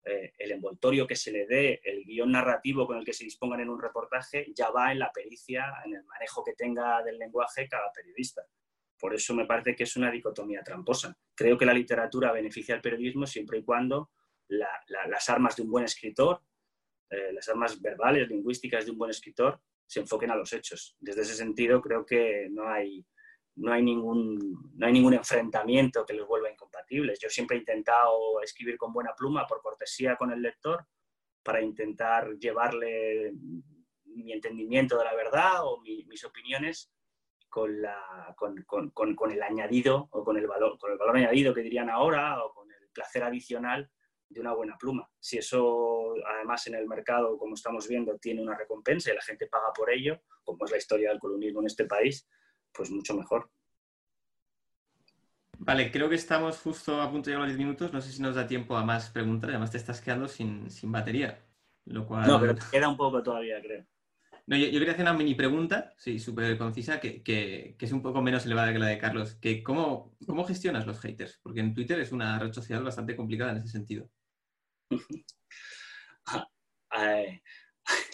Eh, 0.05 0.33
el 0.39 0.51
envoltorio 0.51 1.07
que 1.07 1.15
se 1.15 1.31
le 1.31 1.47
dé, 1.47 1.81
el 1.85 2.05
guion 2.05 2.33
narrativo 2.33 2.85
con 2.87 2.99
el 2.99 3.05
que 3.05 3.13
se 3.13 3.25
dispongan 3.25 3.61
en 3.61 3.71
un 3.71 3.81
reportaje, 3.81 4.53
ya 4.57 4.71
va 4.71 4.91
en 4.91 4.99
la 4.99 5.13
pericia, 5.13 5.73
en 5.85 5.95
el 5.95 6.05
manejo 6.05 6.43
que 6.43 6.55
tenga 6.55 7.01
del 7.05 7.17
lenguaje 7.17 7.69
cada 7.69 7.93
periodista. 7.93 8.43
Por 8.99 9.15
eso 9.15 9.35
me 9.35 9.47
parece 9.47 9.77
que 9.77 9.85
es 9.85 9.97
una 9.97 10.11
dicotomía 10.11 10.65
tramposa. 10.65 11.17
Creo 11.35 11.57
que 11.57 11.65
la 11.65 11.73
literatura 11.73 12.33
beneficia 12.33 12.75
al 12.75 12.81
periodismo 12.81 13.25
siempre 13.25 13.59
y 13.59 13.63
cuando 13.63 14.11
las 14.49 15.29
armas 15.29 15.57
de 15.57 15.63
un 15.63 15.71
buen 15.71 15.85
escritor, 15.85 16.43
eh, 17.11 17.33
las 17.33 17.49
armas 17.49 17.81
verbales, 17.81 18.29
lingüísticas 18.29 18.85
de 18.85 18.91
un 18.91 18.99
buen 18.99 19.11
escritor, 19.11 19.61
se 19.87 20.01
enfoquen 20.01 20.31
a 20.31 20.37
los 20.37 20.53
hechos. 20.53 20.97
Desde 21.01 21.23
ese 21.23 21.35
sentido, 21.35 21.81
creo 21.81 22.05
que 22.05 22.49
no 22.51 22.69
hay, 22.69 23.05
no 23.57 23.73
hay, 23.73 23.83
ningún, 23.83 24.73
no 24.75 24.87
hay 24.87 24.93
ningún 24.93 25.15
enfrentamiento 25.15 26.05
que 26.05 26.13
los 26.13 26.29
vuelva 26.29 26.51
incompatibles. 26.51 27.19
Yo 27.21 27.31
siempre 27.31 27.57
he 27.57 27.61
intentado 27.61 28.41
escribir 28.43 28.77
con 28.77 28.93
buena 28.93 29.15
pluma, 29.17 29.47
por 29.47 29.63
cortesía 29.63 30.17
con 30.17 30.31
el 30.33 30.43
lector, 30.43 30.87
para 31.43 31.63
intentar 31.63 32.37
llevarle 32.37 33.33
mi 34.05 34.33
entendimiento 34.33 34.99
de 34.99 35.05
la 35.05 35.15
verdad 35.15 35.65
o 35.65 35.81
mis 35.81 36.25
opiniones 36.25 36.93
con, 37.49 37.81
la, 37.81 38.35
con, 38.37 38.63
con, 38.65 38.91
con, 38.91 39.31
el 39.31 39.43
añadido 39.43 40.09
o 40.11 40.23
con 40.23 40.37
el, 40.37 40.47
valor, 40.47 40.79
con 40.79 40.93
el 40.93 40.99
valor 40.99 41.17
añadido 41.17 41.55
que 41.55 41.63
dirían 41.63 41.89
ahora 41.89 42.45
o 42.45 42.53
con 42.53 42.71
el 42.71 42.89
placer 42.93 43.23
adicional 43.23 43.91
de 44.29 44.41
una 44.41 44.53
buena 44.55 44.77
pluma. 44.77 45.09
Si 45.19 45.39
eso, 45.39 46.15
además, 46.35 46.67
en 46.67 46.75
el 46.75 46.87
mercado, 46.87 47.39
como 47.39 47.55
estamos 47.55 47.89
viendo, 47.89 48.19
tiene 48.19 48.43
una 48.43 48.57
recompensa 48.57 49.11
y 49.11 49.15
la 49.15 49.23
gente 49.23 49.47
paga 49.47 49.73
por 49.75 49.91
ello, 49.91 50.21
como 50.45 50.65
es 50.65 50.71
la 50.71 50.79
historia 50.79 51.11
del 51.11 51.19
columnismo 51.19 51.61
en 51.61 51.67
este 51.67 51.85
país, 51.87 52.29
pues 52.73 52.91
mucho 52.91 53.15
mejor. 53.15 53.51
Vale, 55.61 55.91
creo 55.91 56.09
que 56.09 56.15
estamos 56.15 56.59
justo 56.59 57.01
a 57.01 57.11
punto 57.11 57.29
de 57.29 57.33
llegar 57.33 57.45
a 57.45 57.49
los 57.49 57.57
10 57.57 57.67
minutos. 57.67 57.93
No 57.93 58.01
sé 58.01 58.13
si 58.13 58.23
nos 58.23 58.37
da 58.37 58.47
tiempo 58.47 58.77
a 58.77 58.85
más 58.85 59.11
preguntas. 59.11 59.51
Además, 59.51 59.71
te 59.71 59.77
estás 59.77 60.01
quedando 60.01 60.29
sin, 60.29 60.69
batería. 60.85 61.45
Lo 61.85 62.07
cual... 62.07 62.27
No, 62.29 62.41
pero 62.41 62.55
queda 62.71 62.89
un 62.89 62.97
poco 62.97 63.23
todavía, 63.23 63.61
creo. 63.61 63.85
No, 64.47 64.57
yo, 64.57 64.71
quería 64.71 64.93
hacer 64.93 65.03
una 65.03 65.13
mini 65.13 65.35
pregunta, 65.35 65.93
sí, 65.99 66.19
súper 66.19 66.57
concisa, 66.57 67.01
que, 67.01 67.23
que, 67.23 67.77
es 67.79 67.93
un 67.93 68.01
poco 68.01 68.23
menos 68.23 68.47
elevada 68.47 68.73
que 68.73 68.79
la 68.79 68.87
de 68.87 68.97
Carlos. 68.97 69.35
Que 69.35 69.63
¿cómo, 69.63 70.17
¿Cómo 70.27 70.45
gestionas 70.45 70.87
los 70.87 71.01
haters? 71.01 71.39
Porque 71.43 71.61
en 71.61 71.75
Twitter 71.75 72.01
es 72.01 72.13
una 72.13 72.39
red 72.39 72.53
social 72.53 72.83
bastante 72.83 73.15
complicada 73.15 73.51
en 73.51 73.59
ese 73.59 73.69
sentido. 73.69 74.09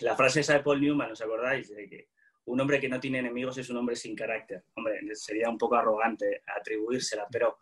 La 0.00 0.16
frase 0.16 0.40
de 0.40 0.60
Paul 0.60 0.80
Newman, 0.80 1.12
¿os 1.12 1.20
acordáis? 1.20 1.68
De 1.74 1.88
que 1.88 2.08
un 2.46 2.60
hombre 2.60 2.80
que 2.80 2.88
no 2.88 3.00
tiene 3.00 3.18
enemigos 3.18 3.58
es 3.58 3.70
un 3.70 3.76
hombre 3.78 3.96
sin 3.96 4.14
carácter. 4.14 4.64
Hombre, 4.74 5.00
sería 5.14 5.48
un 5.48 5.58
poco 5.58 5.76
arrogante 5.76 6.42
atribuírsela, 6.46 7.26
pero, 7.30 7.58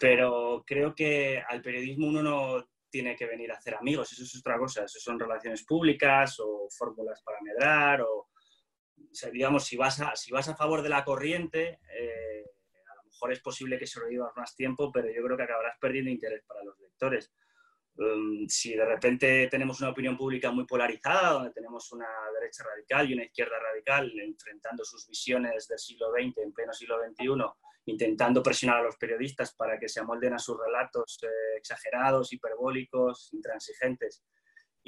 pero 0.00 0.64
creo 0.66 0.94
que 0.94 1.42
al 1.46 1.62
periodismo 1.62 2.08
uno 2.08 2.22
no 2.22 2.68
tiene 2.88 3.14
que 3.14 3.26
venir 3.26 3.52
a 3.52 3.56
hacer 3.56 3.74
amigos, 3.74 4.12
eso 4.12 4.22
es 4.22 4.36
otra 4.38 4.56
cosa, 4.58 4.84
eso 4.84 4.98
son 4.98 5.20
relaciones 5.20 5.64
públicas 5.64 6.38
o 6.40 6.68
fórmulas 6.70 7.20
para 7.22 7.42
medrar 7.42 8.00
o, 8.00 8.30
digamos, 9.32 9.64
si 9.64 9.76
vas, 9.76 10.00
a, 10.00 10.16
si 10.16 10.32
vas 10.32 10.48
a 10.48 10.56
favor 10.56 10.82
de 10.82 10.88
la 10.88 11.04
corriente, 11.04 11.80
eh, 11.92 12.44
a 12.90 12.94
lo 12.94 13.04
mejor 13.04 13.32
es 13.32 13.40
posible 13.40 13.78
que 13.78 13.86
sobrevivas 13.86 14.32
más 14.36 14.54
tiempo, 14.54 14.90
pero 14.90 15.08
yo 15.08 15.22
creo 15.22 15.36
que 15.36 15.42
acabarás 15.42 15.76
perdiendo 15.78 16.10
interés 16.10 16.42
para 16.46 16.64
los 16.64 16.78
lectores. 16.80 17.32
Um, 17.98 18.46
si 18.46 18.74
de 18.74 18.84
repente 18.84 19.48
tenemos 19.50 19.80
una 19.80 19.90
opinión 19.90 20.18
pública 20.18 20.50
muy 20.50 20.66
polarizada, 20.66 21.30
donde 21.30 21.52
tenemos 21.52 21.90
una 21.92 22.06
derecha 22.38 22.62
radical 22.64 23.08
y 23.10 23.14
una 23.14 23.24
izquierda 23.24 23.58
radical 23.58 24.12
enfrentando 24.20 24.84
sus 24.84 25.08
visiones 25.08 25.66
del 25.66 25.78
siglo 25.78 26.10
XX 26.10 26.36
en 26.38 26.52
pleno 26.52 26.74
siglo 26.74 26.96
XXI, 26.98 27.26
intentando 27.86 28.42
presionar 28.42 28.80
a 28.80 28.82
los 28.82 28.96
periodistas 28.96 29.54
para 29.54 29.78
que 29.78 29.88
se 29.88 30.00
amolden 30.00 30.34
a 30.34 30.38
sus 30.38 30.58
relatos 30.58 31.18
eh, 31.22 31.56
exagerados, 31.56 32.32
hiperbólicos, 32.34 33.32
intransigentes, 33.32 34.22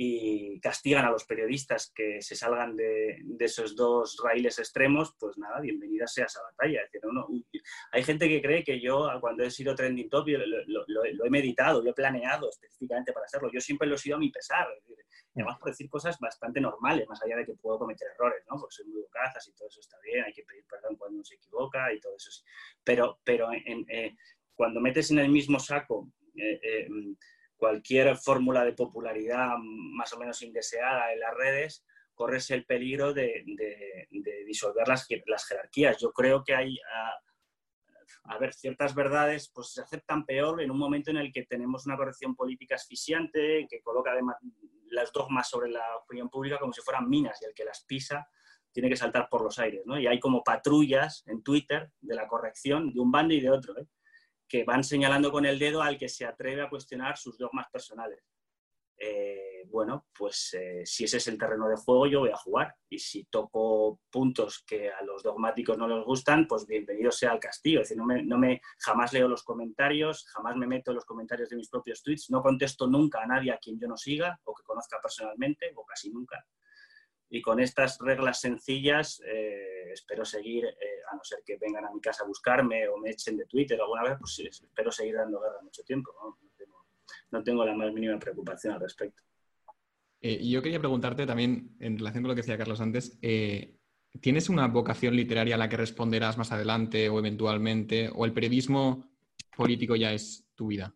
y 0.00 0.60
castigan 0.60 1.04
a 1.06 1.10
los 1.10 1.24
periodistas 1.24 1.90
que 1.92 2.22
se 2.22 2.36
salgan 2.36 2.76
de, 2.76 3.20
esos 3.40 3.74
dos 3.74 4.16
raíles 4.22 4.56
extremos, 4.60 5.16
pues 5.18 5.36
nada, 5.38 5.60
bienvenida 5.60 6.06
sea 6.06 6.26
esa 6.26 6.40
batalla. 6.40 6.82
hay 7.90 8.04
gente 8.04 8.28
que 8.28 8.40
cree 8.40 8.62
que 8.62 8.80
yo, 8.80 9.08
cuando 9.20 9.42
he 9.42 9.50
sido 9.50 9.74
trending 9.74 10.08
topic, 10.08 10.38
lo, 10.38 11.04
he 11.04 11.30
meditado, 11.30 11.82
lo 11.82 11.90
he 11.90 11.94
planeado 11.94 12.48
específicamente 12.48 13.12
para 13.12 13.26
hacerlo. 13.26 13.50
Yo 13.52 13.60
siempre 13.60 13.88
lo 13.88 13.96
he 13.96 13.98
sido 13.98 14.14
a 14.14 14.20
mi 14.20 14.30
pesar. 14.30 14.68
además 15.34 15.58
por 15.58 15.70
decir 15.70 15.90
cosas 15.90 16.16
bastante 16.20 16.60
normales, 16.60 17.08
más 17.08 17.20
allá 17.24 17.34
de 17.38 17.46
que 17.46 17.54
puedo 17.54 17.80
cometer 17.80 18.06
errores, 18.14 18.44
¿no? 18.48 18.56
Porque 18.60 18.76
soy 18.76 18.86
muy 18.86 19.02
bocazas 19.02 19.48
y 19.48 19.52
todo 19.54 19.66
eso 19.66 19.80
está 19.80 19.96
bien, 20.04 20.22
hay 20.22 20.32
que 20.32 20.44
pedir 20.44 20.64
perdón 20.70 20.94
cuando 20.94 21.16
uno 21.16 21.24
se 21.24 21.34
equivoca 21.34 21.92
y 21.92 21.98
todo 21.98 22.14
eso. 22.14 22.44
Pero, 22.84 23.18
pero 23.24 23.50
eh, 23.52 24.16
cuando 24.54 24.78
metes 24.78 25.10
en 25.10 25.18
el 25.18 25.28
mismo 25.28 25.58
saco... 25.58 26.08
Eh, 26.36 26.60
eh, 26.62 26.88
cualquier 27.58 28.16
fórmula 28.16 28.64
de 28.64 28.72
popularidad 28.72 29.56
más 29.58 30.12
o 30.14 30.18
menos 30.18 30.40
indeseada 30.42 31.12
en 31.12 31.20
las 31.20 31.34
redes, 31.34 31.84
corres 32.14 32.50
el 32.50 32.64
peligro 32.64 33.12
de, 33.12 33.44
disolver 34.46 34.88
las, 34.88 35.06
jerarquías. 35.46 35.98
Yo 35.98 36.12
creo 36.12 36.42
que 36.42 36.54
hay, 36.54 36.78
a 38.24 38.38
ver, 38.38 38.54
ciertas 38.54 38.94
verdades 38.94 39.50
pues 39.52 39.72
se 39.72 39.82
aceptan 39.82 40.24
peor 40.24 40.62
en 40.62 40.70
un 40.70 40.78
momento 40.78 41.10
en 41.10 41.18
el 41.18 41.32
que 41.32 41.44
tenemos 41.44 41.84
una 41.86 41.96
corrección 41.96 42.34
política 42.34 42.76
asfixiante 42.76 43.66
que 43.68 43.82
coloca 43.82 44.12
además 44.12 44.36
las 44.90 45.12
dogmas 45.12 45.48
sobre 45.48 45.70
la 45.70 45.96
opinión 45.96 46.30
pública 46.30 46.58
como 46.58 46.72
si 46.72 46.80
fueran 46.80 47.08
minas 47.08 47.40
y 47.42 47.44
el 47.44 47.54
que 47.54 47.64
las 47.64 47.84
pisa 47.84 48.26
tiene 48.72 48.88
que 48.88 48.96
saltar 48.96 49.28
por 49.28 49.42
los 49.42 49.58
aires, 49.58 49.82
¿no? 49.86 49.98
Y 49.98 50.06
hay 50.06 50.20
como 50.20 50.42
patrullas 50.44 51.24
en 51.26 51.42
Twitter 51.42 51.90
de 52.00 52.14
la 52.14 52.28
corrección 52.28 52.92
de 52.92 53.00
un 53.00 53.10
bando 53.10 53.34
y 53.34 53.40
de 53.40 53.50
otro, 53.50 53.78
¿eh? 53.78 53.86
Que 54.48 54.64
van 54.64 54.82
señalando 54.82 55.30
con 55.30 55.44
el 55.44 55.58
dedo 55.58 55.82
al 55.82 55.98
que 55.98 56.08
se 56.08 56.24
atreve 56.24 56.62
a 56.62 56.70
cuestionar 56.70 57.16
sus 57.16 57.38
dogmas 57.38 57.66
personales. 57.70 58.24
Eh, 59.00 59.64
bueno, 59.70 60.06
pues 60.16 60.54
eh, 60.54 60.82
si 60.84 61.04
ese 61.04 61.18
es 61.18 61.28
el 61.28 61.38
terreno 61.38 61.68
de 61.68 61.76
juego, 61.76 62.06
yo 62.06 62.20
voy 62.20 62.30
a 62.30 62.36
jugar. 62.36 62.74
Y 62.88 62.98
si 62.98 63.24
toco 63.24 64.00
puntos 64.10 64.64
que 64.66 64.90
a 64.90 65.02
los 65.04 65.22
dogmáticos 65.22 65.78
no 65.78 65.86
les 65.86 66.04
gustan, 66.04 66.48
pues 66.48 66.66
bienvenido 66.66 67.12
sea 67.12 67.30
al 67.30 67.38
castillo. 67.38 67.80
Es 67.80 67.88
decir, 67.88 67.98
no 67.98 68.06
me, 68.06 68.22
no 68.24 68.38
me, 68.38 68.60
jamás 68.78 69.12
leo 69.12 69.28
los 69.28 69.44
comentarios, 69.44 70.26
jamás 70.32 70.56
me 70.56 70.66
meto 70.66 70.90
en 70.90 70.96
los 70.96 71.04
comentarios 71.04 71.48
de 71.48 71.56
mis 71.56 71.68
propios 71.68 72.02
tweets, 72.02 72.30
no 72.30 72.42
contesto 72.42 72.88
nunca 72.88 73.22
a 73.22 73.26
nadie 73.26 73.52
a 73.52 73.58
quien 73.58 73.78
yo 73.78 73.86
no 73.86 73.96
siga 73.96 74.40
o 74.44 74.54
que 74.54 74.64
conozca 74.64 74.98
personalmente, 75.00 75.72
o 75.76 75.84
casi 75.84 76.10
nunca. 76.10 76.44
Y 77.30 77.42
con 77.42 77.60
estas 77.60 77.98
reglas 78.00 78.40
sencillas 78.40 79.22
eh, 79.26 79.92
espero 79.92 80.24
seguir, 80.24 80.64
a 80.66 81.14
no 81.14 81.22
ser 81.22 81.40
que 81.44 81.56
vengan 81.58 81.84
a 81.84 81.92
mi 81.92 82.00
casa 82.00 82.24
a 82.24 82.26
buscarme 82.26 82.88
o 82.88 82.96
me 82.96 83.10
echen 83.10 83.36
de 83.36 83.44
Twitter 83.46 83.80
alguna 83.80 84.02
vez, 84.02 84.16
pues 84.18 84.38
espero 84.38 84.90
seguir 84.90 85.16
dando 85.16 85.40
guerra 85.40 85.60
mucho 85.62 85.82
tiempo. 85.82 86.12
¿no? 86.22 86.38
no 87.30 87.42
tengo 87.42 87.64
la 87.64 87.74
más 87.74 87.92
mínima 87.92 88.18
preocupación 88.18 88.74
al 88.74 88.80
respecto. 88.80 89.22
Eh, 90.20 90.46
yo 90.48 90.62
quería 90.62 90.80
preguntarte 90.80 91.26
también, 91.26 91.76
en 91.78 91.98
relación 91.98 92.22
con 92.22 92.28
lo 92.28 92.34
que 92.34 92.42
decía 92.42 92.58
Carlos 92.58 92.80
antes, 92.80 93.18
eh, 93.22 93.78
¿tienes 94.20 94.48
una 94.48 94.66
vocación 94.66 95.14
literaria 95.14 95.54
a 95.54 95.58
la 95.58 95.68
que 95.68 95.76
responderás 95.76 96.38
más 96.38 96.50
adelante 96.50 97.08
o 97.08 97.18
eventualmente? 97.18 98.10
¿O 98.14 98.24
el 98.24 98.32
periodismo 98.32 99.10
político 99.56 99.94
ya 99.94 100.12
es 100.12 100.48
tu 100.54 100.68
vida? 100.68 100.94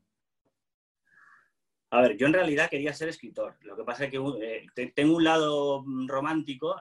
A 1.92 2.00
ver, 2.00 2.16
yo 2.16 2.26
en 2.26 2.32
realidad 2.32 2.70
quería 2.70 2.94
ser 2.94 3.10
escritor. 3.10 3.58
Lo 3.60 3.76
que 3.76 3.84
pasa 3.84 4.04
es 4.06 4.10
que 4.10 4.16
eh, 4.16 4.92
tengo 4.94 5.14
un 5.14 5.24
lado 5.24 5.84
romántico 6.06 6.74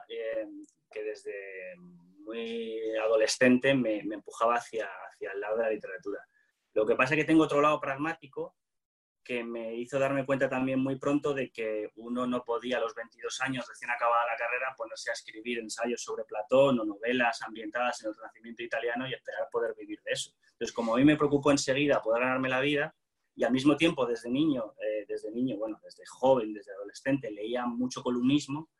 que 0.90 1.02
desde 1.02 1.76
muy 1.76 2.80
adolescente 2.96 3.74
me, 3.74 3.98
empujaba 3.98 4.54
hacia, 4.54 4.88
hacia 5.10 5.32
el 5.32 5.40
lado 5.40 5.58
de 5.58 5.64
la 5.64 5.70
literatura. 5.70 6.18
Lo 6.72 6.86
que 6.86 6.96
pasa 6.96 7.12
es 7.12 7.20
que 7.20 7.26
tengo 7.26 7.44
otro 7.44 7.60
lado 7.60 7.78
pragmático 7.78 8.56
que 9.22 9.44
me 9.44 9.74
hizo 9.74 9.98
darme 9.98 10.24
cuenta 10.24 10.48
también 10.48 10.80
muy 10.80 10.96
pronto 10.96 11.34
de 11.34 11.52
que 11.52 11.90
uno 11.96 12.26
no 12.26 12.42
podía 12.42 12.78
a 12.78 12.80
los 12.80 12.94
22 12.94 13.38
años, 13.42 13.68
recién 13.68 13.90
acabada 13.90 14.24
la 14.24 14.36
carrera, 14.38 14.74
ponerse 14.78 15.10
a 15.10 15.12
escribir 15.12 15.58
ensayos 15.58 16.02
sobre 16.02 16.24
Platón 16.24 16.80
o 16.80 16.86
novelas 16.86 17.42
ambientadas 17.42 18.02
en 18.02 18.08
el 18.08 18.16
Renacimiento 18.16 18.62
italiano 18.62 19.06
y 19.06 19.12
esperar 19.12 19.46
poder 19.52 19.74
vivir 19.78 20.00
de 20.02 20.12
eso. 20.12 20.32
Entonces, 20.52 20.72
como 20.72 20.94
a 20.94 20.98
mí 20.98 21.04
me 21.04 21.18
preocupó 21.18 21.50
enseguida 21.50 22.00
poder 22.00 22.22
ganarme 22.22 22.48
la 22.48 22.60
vida, 22.60 22.94
y 23.34 23.44
al 23.44 23.52
mismo 23.52 23.76
tiempo 23.76 24.06
desde 24.06 24.30
niño, 24.30 24.74
eh, 24.80 25.04
desde 25.08 25.30
niño, 25.30 25.56
bueno, 25.56 25.78
desde 25.82 26.04
joven, 26.06 26.52
desde 26.52 26.72
adolescente, 26.72 27.30
leía 27.30 27.66
mucho 27.66 28.02
columnismo, 28.02 28.70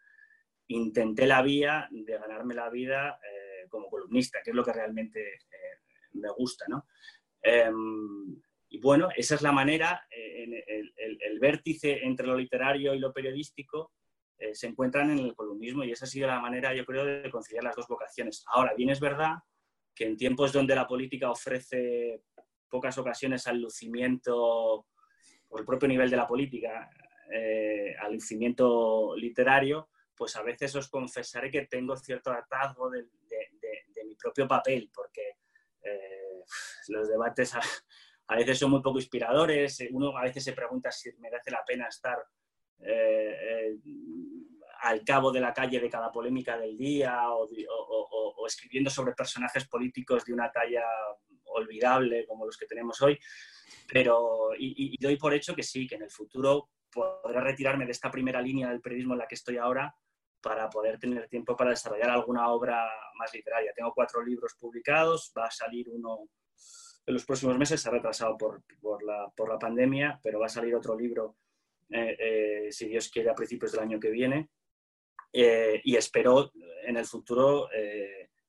intenté 0.68 1.26
la 1.26 1.42
vía 1.42 1.88
de 1.90 2.18
ganarme 2.18 2.54
la 2.54 2.70
vida 2.70 3.18
eh, 3.22 3.68
como 3.68 3.88
columnista, 3.88 4.40
que 4.42 4.50
es 4.50 4.56
lo 4.56 4.64
que 4.64 4.72
realmente 4.72 5.20
eh, 5.20 5.78
me 6.12 6.30
gusta, 6.30 6.66
¿no? 6.68 6.86
Em, 7.42 8.40
y 8.68 8.78
bueno, 8.78 9.08
esa 9.16 9.34
es 9.34 9.42
la 9.42 9.52
manera, 9.52 10.06
eh, 10.10 10.44
el, 10.96 11.38
vértice 11.40 12.04
entre 12.04 12.26
lo 12.26 12.36
literario 12.36 12.94
y 12.94 13.00
lo 13.00 13.12
periodístico 13.12 13.92
se 14.52 14.68
encuentran 14.68 15.10
en 15.10 15.18
el 15.18 15.34
columnismo 15.34 15.82
y 15.82 15.90
esa 15.90 16.04
ha 16.04 16.08
sido 16.08 16.28
la 16.28 16.40
manera, 16.40 16.72
yo 16.72 16.84
creo, 16.84 17.04
de 17.04 17.30
conciliar 17.30 17.64
las 17.64 17.74
dos 17.74 17.88
vocaciones. 17.88 18.44
Ahora, 18.46 18.74
bien 18.74 18.90
es 18.90 19.00
verdad 19.00 19.34
que 19.94 20.04
en 20.04 20.16
tiempos 20.16 20.52
donde 20.52 20.74
la 20.74 20.86
política 20.86 21.30
ofrece 21.30 22.22
pocas 22.72 22.96
ocasiones 22.96 23.46
al 23.46 23.60
lucimiento, 23.60 24.86
por 25.46 25.60
el 25.60 25.66
propio 25.66 25.88
nivel 25.88 26.08
de 26.08 26.16
la 26.16 26.26
política, 26.26 26.88
eh, 27.30 27.94
al 28.00 28.14
lucimiento 28.14 29.14
literario, 29.14 29.90
pues 30.16 30.34
a 30.36 30.42
veces 30.42 30.74
os 30.76 30.88
confesaré 30.88 31.50
que 31.50 31.66
tengo 31.66 31.94
cierto 31.96 32.30
hartazgo 32.30 32.88
de, 32.88 33.06
mi 34.04 34.16
propio 34.16 34.48
papel, 34.48 34.90
porque 34.92 35.36
los 36.88 37.08
debates 37.08 37.54
a 38.32 38.36
veces 38.36 38.58
son 38.58 38.70
muy 38.70 38.80
poco 38.80 38.98
inspiradores, 38.98 39.80
eh, 39.80 39.88
uno 39.92 40.16
a 40.16 40.22
veces 40.22 40.44
se 40.44 40.52
pregunta 40.52 40.90
si 40.90 41.12
merece 41.18 41.50
la 41.50 41.64
pena 41.64 41.86
estar 41.86 42.18
eh, 42.78 43.36
eh, 43.40 43.76
al 44.82 45.04
cabo 45.04 45.30
de 45.30 45.40
la 45.40 45.52
calle 45.52 45.78
de 45.78 45.90
cada 45.90 46.10
polémica 46.10 46.58
del 46.58 46.76
día 46.76 47.30
o, 47.30 47.48
escribiendo 48.46 48.90
sobre 48.90 49.12
personajes 49.12 49.68
políticos 49.68 50.24
de 50.24 50.32
una 50.32 50.50
talla 50.50 50.82
olvidable 51.52 52.26
como 52.26 52.46
los 52.46 52.56
que 52.56 52.66
tenemos 52.66 53.00
hoy, 53.02 53.18
pero 53.90 54.50
y, 54.58 54.96
doy 55.00 55.16
por 55.16 55.34
hecho 55.34 55.54
que 55.54 55.62
sí, 55.62 55.86
que 55.86 55.96
en 55.96 56.02
el 56.02 56.10
futuro 56.10 56.70
podré 56.90 57.40
retirarme 57.40 57.86
de 57.86 57.92
esta 57.92 58.10
primera 58.10 58.40
línea 58.40 58.68
del 58.68 58.80
periodismo 58.80 59.14
en 59.14 59.20
la 59.20 59.26
que 59.26 59.34
estoy 59.34 59.56
ahora 59.56 59.94
para 60.42 60.68
poder 60.68 60.98
tener 60.98 61.28
tiempo 61.28 61.56
para 61.56 61.70
desarrollar 61.70 62.10
alguna 62.10 62.50
obra 62.50 62.84
más 63.16 63.32
literaria. 63.32 63.72
Tengo 63.74 63.92
cuatro 63.94 64.22
libros 64.24 64.54
publicados, 64.58 65.32
va 65.36 65.46
a 65.46 65.50
salir 65.50 65.88
uno 65.88 66.28
en 67.06 67.14
los 67.14 67.24
próximos 67.24 67.58
meses, 67.58 67.80
se 67.80 67.88
ha 67.88 67.92
retrasado 67.92 68.36
por, 68.36 68.62
por, 68.80 69.02
la, 69.02 69.30
por 69.36 69.48
la, 69.48 69.58
pandemia, 69.58 70.20
pero 70.22 70.40
va 70.40 70.46
a 70.46 70.50
salir 70.50 70.74
otro 70.74 70.96
libro, 70.96 71.36
eh, 71.90 72.16
eh, 72.18 72.72
si 72.72 72.88
Dios 72.88 73.08
quiere, 73.08 73.30
a 73.30 73.34
principios 73.34 73.72
del 73.72 73.82
año 73.82 74.00
que 74.00 74.10
viene. 74.10 74.50
Eh, 75.32 75.80
y 75.84 75.96
espero 75.96 76.52
en 76.84 76.96
el 76.96 77.06
futuro 77.06 77.68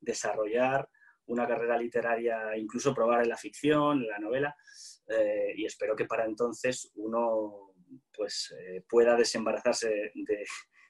desarrollar 0.00 0.88
una 1.26 1.46
carrera 1.46 1.78
literaria, 1.78 2.56
incluso 2.56 2.94
probar 2.94 3.22
en 3.22 3.28
la 3.28 3.36
ficción, 3.36 4.02
en 4.02 4.08
la 4.08 4.18
novela, 4.18 4.56
y 5.56 5.64
espero 5.64 5.94
que 5.94 6.06
para 6.06 6.24
entonces 6.24 6.90
uno 6.94 7.74
pues, 8.12 8.54
pueda 8.88 9.16
desembarazarse 9.16 10.12
de, 10.14 10.44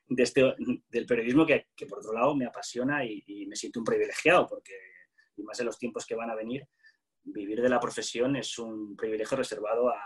de 0.08 0.22
este, 0.22 0.54
del 0.88 1.06
periodismo 1.06 1.46
que, 1.46 1.68
que, 1.74 1.86
por 1.86 1.98
otro 1.98 2.12
lado 2.12 2.36
me 2.36 2.46
apasiona 2.46 3.04
y, 3.04 3.46
me 3.46 3.56
siento 3.56 3.80
un 3.80 3.84
privilegiado, 3.84 4.46
porque 4.46 4.74
y 5.36 5.42
más 5.42 5.58
en 5.60 5.66
los 5.66 5.78
tiempos 5.78 6.06
que 6.06 6.14
van 6.14 6.30
a 6.30 6.34
venir, 6.34 6.66
vivir 7.22 7.60
de 7.60 7.68
la 7.68 7.80
profesión 7.80 8.36
es 8.36 8.58
un 8.58 8.96
privilegio 8.96 9.36
reservado 9.36 9.88
a, 9.88 9.96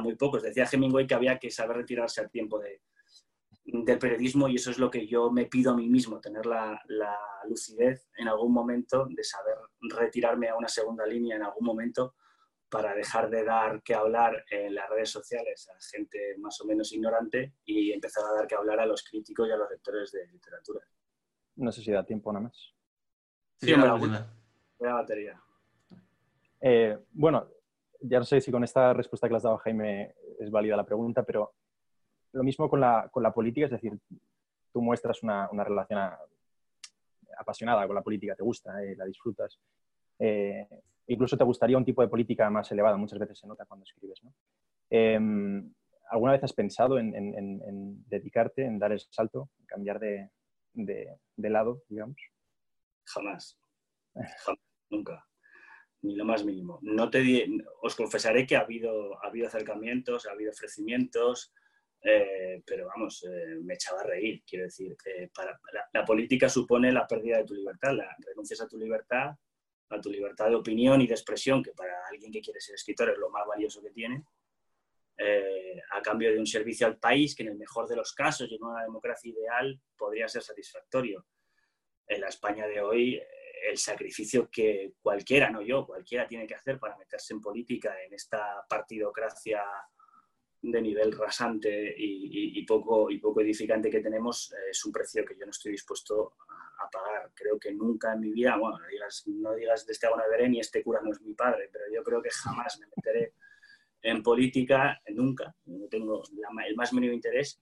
muy 0.00 0.16
pocos. 0.16 0.42
Decía 0.42 0.68
Hemingway 0.70 1.06
que 1.06 1.14
había 1.14 1.38
que 1.38 1.52
saber 1.52 1.76
retirarse 1.76 2.20
al 2.20 2.28
tiempo 2.28 2.58
de, 2.58 2.82
del 3.64 3.98
periodismo 3.98 4.48
y 4.48 4.56
eso 4.56 4.70
es 4.70 4.78
lo 4.78 4.90
que 4.90 5.06
yo 5.06 5.30
me 5.30 5.46
pido 5.46 5.72
a 5.72 5.76
mí 5.76 5.88
mismo, 5.88 6.20
tener 6.20 6.44
la, 6.46 6.80
lucidez 7.46 8.08
en 8.16 8.26
algún 8.26 8.54
momento 8.54 9.06
de 9.10 9.22
saber 9.22 9.56
retirarme 9.82 10.48
a 10.48 10.56
una 10.56 10.66
segunda 10.66 11.06
línea 11.06 11.36
en 11.36 11.42
algún 11.42 11.66
momento 11.66 12.14
para 12.70 12.94
dejar 12.94 13.28
de 13.28 13.44
dar 13.44 13.82
que 13.82 13.94
hablar 13.94 14.42
en 14.50 14.74
las 14.74 14.88
redes 14.88 15.10
sociales 15.10 15.68
a 15.68 15.78
gente 15.94 16.36
más 16.38 16.58
o 16.62 16.64
menos 16.64 16.90
ignorante 16.92 17.56
y 17.66 17.92
empezar 17.92 18.24
a 18.24 18.32
dar 18.32 18.46
que 18.46 18.54
hablar 18.54 18.80
a 18.80 18.86
los 18.86 19.04
críticos 19.04 19.46
y 19.46 19.52
a 19.52 19.58
los 19.58 19.70
lectores 19.70 20.10
de 20.10 20.26
literatura. 20.26 20.80
No 21.56 21.70
sé 21.70 21.82
si 21.82 21.92
da 21.92 22.02
tiempo 22.02 22.32
nada 22.32 22.44
más. 22.44 22.74
Sí, 23.58 23.76
me 23.76 23.86
la, 23.86 24.26
la 24.78 24.94
batería. 24.94 25.38
Eh, 26.62 26.98
bueno, 27.12 27.46
ya 28.00 28.18
no 28.18 28.24
sé 28.24 28.40
si 28.40 28.50
con 28.50 28.64
esta 28.64 28.94
respuesta 28.94 29.28
que 29.28 29.32
le 29.32 29.36
has 29.36 29.42
dado, 29.42 29.58
Jaime, 29.58 30.14
es 30.38 30.50
válida 30.50 30.76
la 30.76 30.86
pregunta, 30.86 31.22
pero 31.24 31.54
lo 32.34 32.42
mismo 32.42 32.68
con 32.68 32.80
la, 32.80 33.08
con 33.10 33.22
la 33.22 33.32
política, 33.32 33.66
es 33.66 33.72
decir, 33.72 33.96
tú 34.72 34.82
muestras 34.82 35.22
una, 35.22 35.48
una 35.50 35.64
relación 35.64 36.00
apasionada 37.38 37.86
con 37.86 37.94
la 37.94 38.02
política, 38.02 38.34
te 38.34 38.42
gusta, 38.42 38.82
eh, 38.82 38.96
la 38.96 39.04
disfrutas. 39.04 39.58
Eh, 40.18 40.66
incluso 41.06 41.36
te 41.36 41.44
gustaría 41.44 41.78
un 41.78 41.84
tipo 41.84 42.02
de 42.02 42.08
política 42.08 42.50
más 42.50 42.70
elevada, 42.72 42.96
muchas 42.96 43.18
veces 43.18 43.38
se 43.38 43.46
nota 43.46 43.66
cuando 43.66 43.84
escribes. 43.84 44.22
¿no? 44.24 44.34
Em, 44.90 45.72
¿Alguna 46.10 46.32
vez 46.32 46.44
has 46.44 46.52
pensado 46.52 46.98
en, 46.98 48.04
dedicarte, 48.08 48.64
en 48.64 48.78
dar 48.78 48.92
el 48.92 49.00
salto, 49.00 49.50
en 49.60 49.66
cambiar 49.66 50.00
de, 50.00 50.30
de, 50.72 51.16
de 51.36 51.50
lado, 51.50 51.82
digamos? 51.88 52.16
Jamás. 53.04 53.58
Jamás. 54.14 54.60
Nunca 54.90 55.24
ni 56.04 56.16
lo 56.16 56.24
más 56.26 56.44
mínimo. 56.44 56.78
No 56.82 57.08
te 57.08 57.46
os 57.80 57.96
confesaré 57.96 58.46
que 58.46 58.56
ha 58.56 58.60
habido, 58.60 59.18
ha 59.24 59.28
habido 59.28 59.46
acercamientos, 59.46 60.26
ha 60.26 60.32
habido 60.32 60.50
ofrecimientos, 60.50 61.54
eh, 62.06 62.62
pero 62.66 62.86
vamos, 62.86 63.24
eh, 63.24 63.56
me 63.62 63.74
echaba 63.74 64.02
a 64.02 64.04
reír. 64.04 64.42
Quiero 64.46 64.66
decir, 64.66 64.94
para, 65.34 65.58
la, 65.92 66.04
política 66.04 66.50
supone 66.50 66.92
la 66.92 67.06
pérdida 67.06 67.38
de 67.38 67.44
tu 67.44 67.54
libertad, 67.54 67.94
la 67.94 68.14
renuncias 68.18 68.60
a 68.60 68.68
tu 68.68 68.76
libertad, 68.76 69.30
a 69.88 70.00
tu 70.00 70.10
libertad 70.10 70.50
de 70.50 70.56
opinión 70.56 71.00
y 71.00 71.06
de 71.06 71.14
expresión, 71.14 71.62
que 71.62 71.72
para 71.72 72.06
alguien 72.10 72.30
que 72.30 72.42
quiere 72.42 72.60
ser 72.60 72.74
escritor 72.74 73.08
es 73.08 73.16
lo 73.16 73.30
más 73.30 73.46
valioso 73.46 73.82
que 73.82 73.90
tiene, 73.90 74.22
eh, 75.16 75.80
a 75.92 76.02
cambio 76.02 76.30
de 76.30 76.38
un 76.38 76.46
servicio 76.46 76.86
al 76.86 76.98
país 76.98 77.34
que 77.34 77.42
en 77.42 77.50
el 77.50 77.56
mejor 77.56 77.88
de 77.88 77.96
los 77.96 78.12
casos 78.12 78.50
y 78.50 78.56
en 78.56 78.64
una 78.64 78.82
democracia 78.82 79.30
ideal 79.30 79.80
podría 79.96 80.28
ser 80.28 80.42
satisfactorio. 80.42 81.26
En 82.06 82.20
la 82.20 82.28
España 82.28 82.66
de 82.66 82.82
hoy 82.82 83.22
el 83.66 83.78
sacrificio 83.78 84.50
que 84.50 84.92
cualquiera, 85.00 85.48
no 85.48 85.62
yo, 85.62 85.86
cualquiera 85.86 86.26
tiene 86.26 86.46
que 86.46 86.54
hacer 86.54 86.78
para 86.78 86.98
meterse 86.98 87.32
en 87.32 87.40
política, 87.40 87.96
en 88.02 88.12
esta 88.12 88.62
partidocracia 88.68 89.64
de 90.70 90.80
nivel 90.80 91.12
rasante 91.12 91.94
y, 91.96 92.64
poco, 92.64 93.10
y 93.10 93.18
poco 93.18 93.42
edificante 93.42 93.90
que 93.90 94.00
tenemos 94.00 94.50
eh, 94.52 94.70
es 94.70 94.84
un 94.86 94.92
precio 94.92 95.24
que 95.24 95.36
yo 95.38 95.44
no 95.44 95.50
estoy 95.50 95.72
dispuesto 95.72 96.36
a, 96.78 96.88
pagar. 96.90 97.30
Creo 97.34 97.58
que 97.58 97.72
nunca 97.72 98.14
en 98.14 98.20
mi 98.20 98.30
vida, 98.32 98.56
bueno, 98.56 98.78
no 98.78 98.86
digas, 98.86 99.24
no 99.26 99.54
digas 99.54 99.86
de 99.86 99.92
este 99.92 100.06
agua 100.06 100.24
veré 100.30 100.48
ni 100.48 100.60
este 100.60 100.82
cura 100.82 101.00
no 101.02 101.12
es 101.12 101.20
mi 101.20 101.34
padre, 101.34 101.68
pero 101.70 101.84
yo 101.92 102.02
creo 102.02 102.22
que 102.22 102.30
jamás 102.30 102.78
me 102.78 102.86
meteré 102.96 103.34
en 104.02 104.22
política, 104.22 105.00
nunca, 105.08 105.54
no 105.66 105.86
tengo 105.88 106.22
el 106.66 106.76
más 106.76 106.92
mínimo 106.92 107.12
interés. 107.12 107.60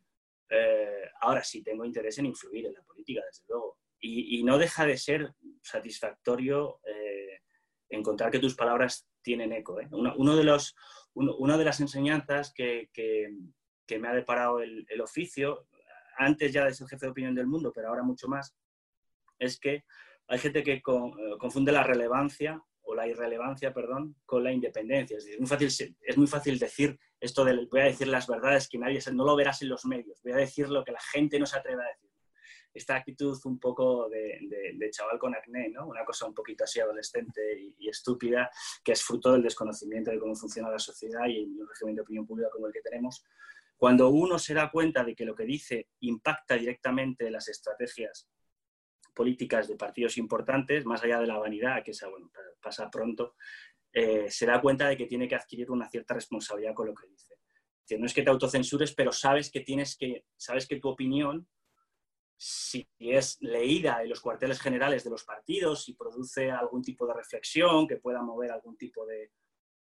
Eh, 0.48 1.04
ahora 1.20 1.42
sí 1.42 1.62
tengo 1.62 1.84
interés 1.84 2.18
en 2.18 2.26
influir 2.26 2.66
en 2.66 2.74
la 2.74 2.82
política, 2.82 3.22
desde 3.26 3.44
luego. 3.48 3.78
Y, 4.00 4.42
no 4.42 4.58
deja 4.58 4.84
de 4.84 4.96
ser 4.96 5.32
satisfactorio 5.62 6.80
eh, 6.84 7.40
encontrar 7.88 8.32
que 8.32 8.40
tus 8.40 8.56
palabras 8.56 9.08
tienen 9.22 9.52
eco. 9.52 9.78
uno 9.90 10.36
de 10.36 10.44
los 10.44 10.74
una 11.14 11.58
de 11.58 11.64
las 11.64 11.80
enseñanzas 11.80 12.52
que, 12.52 12.88
me 13.98 14.08
ha 14.08 14.14
deparado 14.14 14.60
el, 14.60 15.00
oficio, 15.00 15.66
antes 16.16 16.52
ya 16.52 16.64
de 16.64 16.74
ser 16.74 16.88
jefe 16.88 17.06
de 17.06 17.12
opinión 17.12 17.34
del 17.34 17.46
mundo, 17.46 17.72
pero 17.74 17.88
ahora 17.88 18.02
mucho 18.02 18.28
más, 18.28 18.54
es 19.38 19.58
que 19.58 19.84
hay 20.28 20.38
gente 20.38 20.62
que 20.62 20.74
eh, 20.74 20.82
confunde 21.38 21.72
la 21.72 21.82
relevancia 21.82 22.62
o 22.82 22.94
la 22.94 23.06
irrelevancia, 23.06 23.72
perdón, 23.72 24.16
con 24.24 24.44
la 24.44 24.52
independencia. 24.52 25.18
Es, 25.18 25.38
muy 25.38 25.48
fácil, 25.48 25.68
es 26.00 26.16
muy 26.16 26.26
fácil 26.26 26.58
decir 26.58 26.98
esto 27.20 27.44
de 27.44 27.66
voy 27.70 27.80
a 27.80 27.84
decir 27.84 28.08
las 28.08 28.26
verdades 28.26 28.68
que 28.68 28.78
nadie 28.78 29.00
no 29.12 29.24
lo 29.24 29.36
verás 29.36 29.62
en 29.62 29.68
los 29.68 29.84
medios, 29.84 30.20
voy 30.22 30.32
a 30.32 30.36
decir 30.36 30.68
lo 30.68 30.84
que 30.84 30.92
la 30.92 31.00
gente 31.00 31.38
no 31.38 31.46
se 31.46 31.58
atreve 31.58 31.82
a 31.82 31.88
decir 31.88 32.10
esta 32.74 32.96
actitud 32.96 33.38
un 33.44 33.58
poco 33.58 34.08
de, 34.08 34.90
chaval 34.90 35.18
con 35.18 35.34
acné, 35.34 35.68
¿no? 35.68 35.86
Una 35.86 36.04
cosa 36.04 36.26
un 36.26 36.34
poquito 36.34 36.64
así 36.64 36.80
adolescente 36.80 37.40
y, 37.78 37.88
estúpida, 37.88 38.50
que 38.82 38.92
es 38.92 39.02
fruto 39.02 39.32
del 39.32 39.42
desconocimiento 39.42 40.10
de 40.10 40.18
cómo 40.18 40.34
funciona 40.34 40.70
la 40.70 40.78
sociedad 40.78 41.26
y 41.26 41.44
un 41.44 41.68
régimen 41.68 41.96
de 41.96 42.02
opinión 42.02 42.26
pública 42.26 42.50
como 42.50 42.66
el 42.66 42.72
que 42.72 42.80
tenemos. 42.80 43.24
Cuando 43.76 44.10
uno 44.10 44.38
se 44.38 44.54
da 44.54 44.70
cuenta 44.70 45.04
de 45.04 45.14
que 45.14 45.24
lo 45.24 45.34
que 45.34 45.44
dice 45.44 45.88
impacta 46.00 46.54
directamente 46.54 47.30
las 47.30 47.48
estrategias 47.48 48.28
políticas 49.14 49.68
de 49.68 49.76
partidos 49.76 50.16
importantes, 50.16 50.84
más 50.86 51.02
allá 51.02 51.20
de 51.20 51.26
la 51.26 51.38
vanidad, 51.38 51.82
que 51.84 51.90
esa, 51.90 52.08
bueno, 52.08 52.30
pasa 52.60 52.90
pronto, 52.90 53.34
eh, 53.92 54.30
se 54.30 54.46
da 54.46 54.60
cuenta 54.60 54.88
de 54.88 54.96
que 54.96 55.06
tiene 55.06 55.28
que 55.28 55.34
adquirir 55.34 55.70
una 55.70 55.88
cierta 55.88 56.14
responsabilidad 56.14 56.74
con 56.74 56.86
lo 56.86 56.94
que 56.94 57.08
dice. 57.08 57.36
no 57.98 58.06
es 58.06 58.14
que 58.14 58.22
te 58.22 58.30
autocensures, 58.30 58.94
pero 58.94 59.12
sabes 59.12 59.50
que 59.50 59.60
tienes 59.60 59.96
que, 59.96 60.24
sabes 60.36 60.66
que 60.66 60.80
tu 60.80 60.88
opinión 60.88 61.46
si 62.44 62.84
es 62.98 63.38
leída 63.40 64.02
en 64.02 64.08
los 64.08 64.20
cuarteles 64.20 64.60
generales 64.60 65.04
de 65.04 65.10
los 65.10 65.22
partidos, 65.22 65.84
si 65.84 65.94
produce 65.94 66.50
algún 66.50 66.82
tipo 66.82 67.06
de 67.06 67.14
reflexión 67.14 67.86
que 67.86 67.98
pueda 67.98 68.20
mover 68.20 68.50
algún 68.50 68.76
tipo 68.76 69.06
de, 69.06 69.30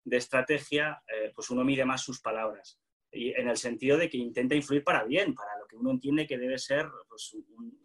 estrategia, 0.09 1.03
eh, 1.05 1.31
pues 1.35 1.51
uno 1.51 1.63
mide 1.63 1.85
más 1.85 2.01
sus 2.01 2.19
palabras. 2.19 2.79
Y 3.11 3.29
en 3.29 3.47
el 3.47 3.57
sentido 3.57 3.95
de 3.95 4.09
que 4.09 4.17
intenta 4.17 4.55
influir 4.55 4.83
para 4.83 5.03
bien, 5.03 5.35
para 5.35 5.55
lo 5.59 5.67
que 5.67 5.75
uno 5.75 5.91
entiende 5.91 6.25
que 6.25 6.39
debe 6.39 6.57
ser 6.57 6.89
pues, 7.07 7.31
un, 7.33 7.79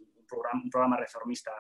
programa, 0.71 0.97
reformista 0.97 1.53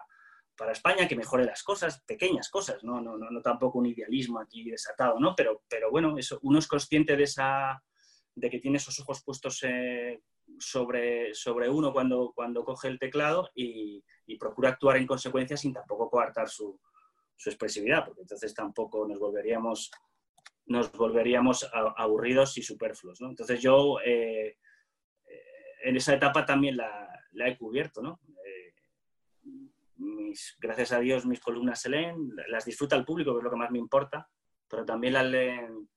para 0.56 0.72
España, 0.72 1.06
que 1.06 1.16
mejore 1.16 1.44
las 1.44 1.62
cosas, 1.62 2.02
pequeñas 2.06 2.48
cosas, 2.48 2.82
no, 2.82 3.02
no, 3.02 3.18
no, 3.18 3.42
tampoco 3.42 3.78
un 3.78 3.86
idealismo 3.86 4.40
aquí 4.40 4.70
desatado, 4.70 5.20
¿no? 5.20 5.34
Pero, 5.36 5.64
pero 5.68 5.90
bueno, 5.90 6.16
eso, 6.16 6.38
uno 6.44 6.58
es 6.58 6.66
consciente 6.66 7.14
de, 7.14 7.24
esa, 7.24 7.82
de 8.34 8.48
que 8.48 8.58
tiene 8.58 8.78
esos 8.78 8.98
ojos 9.00 9.22
puestos 9.22 9.62
eh, 9.64 10.22
sobre, 10.58 11.34
sobre 11.34 11.68
uno 11.68 11.92
cuando, 11.92 12.32
cuando 12.34 12.64
coge 12.64 12.88
el 12.88 12.98
teclado 12.98 13.50
y, 13.54 14.04
procura 14.40 14.70
actuar 14.70 14.96
en 14.96 15.06
consecuencia 15.06 15.58
sin 15.58 15.74
tampoco 15.74 16.08
coartar 16.08 16.48
su, 16.48 16.80
expresividad, 17.44 18.06
porque 18.06 18.22
entonces 18.22 18.54
tampoco 18.54 19.06
nos 19.06 19.18
volveríamos, 19.18 19.90
nos 20.66 20.90
volveríamos 20.92 21.68
aburridos 21.96 22.56
y 22.56 22.62
superfluos. 22.62 23.20
Entonces 23.20 23.60
yo 23.60 23.98
eh, 24.04 24.46
eh, 24.46 25.42
en 25.82 25.96
esa 25.96 26.14
etapa 26.14 26.46
también 26.46 26.76
la, 26.78 27.20
he 27.34 27.58
cubierto. 27.58 28.20
Eh, 28.46 28.74
gracias 30.60 30.92
a 30.92 31.00
Dios 31.00 31.26
mis 31.26 31.40
columnas 31.40 31.80
se 31.80 31.90
leen, 31.90 32.30
las 32.48 32.64
disfruta 32.64 32.96
el 32.96 33.04
público, 33.04 33.32
que 33.32 33.38
es 33.38 33.44
lo 33.44 33.50
que 33.50 33.56
más 33.56 33.70
me 33.70 33.78
importa, 33.78 34.30
pero 34.68 34.86
también 34.86 35.12
las 35.12 35.26
leen 35.26 35.88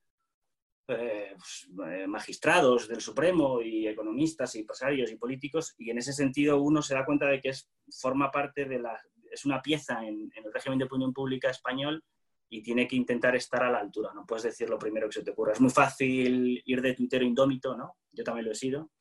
eh, 0.87 1.33
pues, 1.35 1.67
eh, 1.89 2.05
magistrados 2.05 2.87
del 2.87 3.01
Supremo 3.01 3.59
y 3.59 3.87
economistas 3.87 4.53
y 4.53 4.59
empresarios 4.59 5.11
y 5.11 5.15
políticos 5.15 5.73
y 5.79 5.89
en 5.89 5.97
ese 5.97 6.13
sentido 6.13 6.61
uno 6.61 6.83
se 6.83 6.93
da 6.93 7.03
cuenta 7.03 7.25
de 7.25 7.41
que 7.41 7.49
es, 7.49 7.71
forma 7.89 8.29
parte 8.29 8.65
de 8.65 8.77
la, 8.77 8.95
es 9.31 9.45
una 9.45 9.63
pieza 9.63 10.05
en, 10.05 10.31
el 10.35 10.53
régimen 10.53 10.77
de 10.77 10.85
opinión 10.85 11.11
pública 11.11 11.49
español 11.49 12.03
y 12.49 12.61
tiene 12.61 12.87
que 12.87 12.95
intentar 12.95 13.35
estar 13.35 13.63
a 13.63 13.71
la 13.71 13.79
altura, 13.79 14.11
no 14.13 14.27
puedes 14.27 14.43
decir 14.43 14.69
lo 14.69 14.77
primero 14.77 15.07
que 15.07 15.13
se 15.13 15.23
te 15.23 15.31
ocurra. 15.31 15.53
Es 15.53 15.59
muy 15.59 15.71
fácil 15.71 16.61
ir 16.63 16.81
de 16.83 16.93
tuitero 16.93 17.25
indómito, 17.25 17.75
¿no? 17.75 17.97
Yo 18.11 18.23
también 18.23 18.45
lo 18.45 18.51
he 18.51 18.55
sido, 18.55 18.91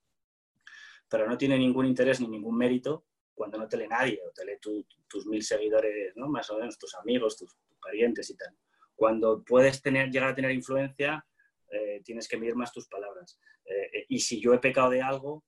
pero 1.06 1.28
no 1.28 1.36
tiene 1.36 1.58
ningún 1.58 1.84
interés 1.84 2.18
ni 2.18 2.28
ningún 2.28 2.56
mérito 2.56 3.04
cuando 3.34 3.58
no 3.58 3.68
te 3.68 3.76
lee 3.76 3.88
nadie 3.88 4.18
o 4.26 4.32
te 4.32 4.46
lee 4.46 4.58
tus 5.06 5.26
mil 5.26 5.42
seguidores, 5.42 6.16
¿no? 6.16 6.28
Más 6.28 6.48
o 6.48 6.58
menos 6.58 6.78
tus 6.78 6.94
amigos, 6.94 7.36
tus, 7.36 7.54
tus 7.68 7.78
parientes 7.78 8.30
y 8.30 8.36
tal. 8.36 8.56
Cuando 8.96 9.44
puedes 9.44 9.82
tener, 9.82 10.10
llegar 10.10 10.30
a 10.30 10.34
tener 10.34 10.50
influencia, 10.52 11.26
eh, 11.74 12.02
tienes 12.04 12.28
que 12.28 12.36
medir 12.36 12.54
más 12.54 12.72
tus 12.72 12.86
palabras. 12.88 13.38
Eh, 13.64 13.90
eh, 13.92 14.06
y 14.08 14.20
si 14.20 14.40
yo 14.40 14.54
he 14.54 14.58
pecado 14.58 14.90
de 14.90 15.02
algo, 15.02 15.44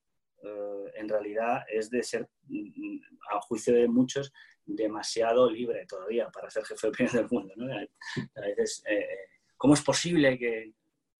en 0.94 1.08
realidad 1.08 1.64
es 1.68 1.90
de 1.90 2.04
ser, 2.04 2.28
mm, 2.44 2.98
a 3.32 3.40
juicio 3.40 3.74
de 3.74 3.88
muchos, 3.88 4.32
demasiado 4.64 5.50
libre 5.50 5.86
todavía 5.86 6.28
para 6.30 6.50
ser 6.50 6.64
jefe 6.64 6.86
de 6.86 6.88
opinión 6.88 7.16
del 7.16 7.28
mundo. 7.28 7.54
A 8.36 8.40
veces, 8.40 8.84
¿cómo 9.56 9.74
es 9.74 9.82
posible 9.82 10.38
que, 10.38 10.72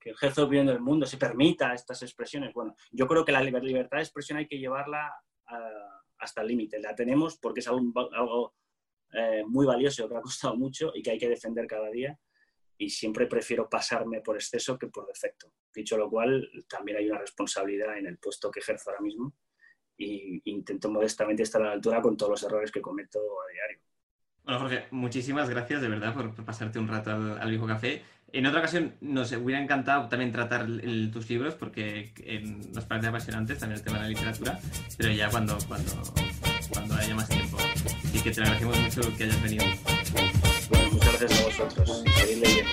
el 0.05 0.17
jefe 0.17 0.41
de 0.41 0.47
opinión 0.47 0.67
del 0.67 0.79
mundo 0.79 1.07
se 1.07 1.17
permita 1.17 1.75
estas 1.75 2.03
expresiones? 2.03 2.53
Bueno, 2.53 2.77
yo 2.93 3.09
creo 3.09 3.25
que 3.25 3.33
la 3.33 3.43
libertad 3.43 3.97
de 3.97 4.05
expresión 4.05 4.39
hay 4.39 4.47
que 4.47 4.61
llevarla 4.61 5.13
hasta 6.19 6.43
el 6.43 6.47
límite. 6.47 6.79
La 6.79 6.95
tenemos 6.95 7.37
porque 7.39 7.61
es 7.61 7.67
algo 7.67 8.55
muy 9.49 9.67
valioso 9.67 10.09
que 10.09 10.17
ha 10.17 10.21
costado 10.21 10.55
mucho 10.57 10.93
y 10.95 11.03
que 11.03 11.11
hay 11.11 11.19
que 11.19 11.29
defender 11.29 11.67
cada 11.67 11.91
día 11.91 12.17
y 12.79 12.91
siempre 12.91 13.27
prefiero 13.27 13.69
pasarme 13.69 14.21
por 14.21 14.37
exceso 14.37 14.79
que 14.79 14.89
por 14.89 15.07
defecto. 15.07 15.53
Dicho 15.75 15.97
lo 15.97 16.11
cual, 16.11 16.49
también 16.69 16.99
hay 16.99 17.09
una 17.09 17.19
responsabilidad 17.19 17.97
en 17.99 18.07
el 18.07 18.19
puesto 18.19 18.51
que 18.51 18.61
ejerzo 18.61 18.91
ahora 18.91 19.03
mismo 19.03 19.35
y 19.99 20.43
intento 20.51 20.91
modestamente 20.91 21.43
estar 21.43 21.63
a 21.63 21.67
la 21.67 21.73
altura 21.73 22.03
con 22.03 22.17
todos 22.17 22.31
los 22.31 22.43
errores 22.43 22.71
que 22.71 22.81
cometo 22.83 23.19
a 23.19 23.53
diario. 23.53 23.81
Bueno, 24.45 24.61
Jorge, 24.61 24.87
muchísimas 24.91 25.51
gracias 25.51 25.81
de 25.81 25.89
verdad 25.89 26.15
por, 26.15 26.33
pasarte 26.45 26.79
un 26.79 26.87
rato 26.87 27.11
al, 27.11 27.51
viejo 27.51 27.67
café. 27.67 28.03
En 28.33 28.47
otra 28.47 28.61
ocasión 28.61 28.95
nos 29.01 29.33
hubiera 29.33 29.61
encantado 29.61 30.09
también 30.09 30.31
tratar 30.31 30.67
tus 31.13 31.29
libros 31.31 31.55
porque 31.55 32.13
nos 32.73 32.85
parece 32.85 33.09
apasionantes 33.09 33.59
también 33.59 33.79
el 33.79 33.85
tema 33.85 33.99
de 33.99 34.03
la 34.05 34.09
literatura, 34.09 34.59
pero 34.97 35.11
ya 35.13 35.31
cuando, 35.31 35.57
cuando, 35.67 35.93
cuando 36.71 36.95
haya 36.95 37.15
más 37.15 37.29
tiempo. 37.29 37.57
Así 37.59 38.23
que 38.23 38.31
te 38.31 38.41
agradecemos 38.41 38.79
mucho 38.79 39.17
que 39.17 39.25
hayas 39.25 39.43
venido 39.43 39.65
bueno, 40.71 40.91
muchas 40.93 41.21
gracias 41.21 41.41
a 41.41 41.45
vosotros. 41.45 42.05
Leyendo. 42.27 42.71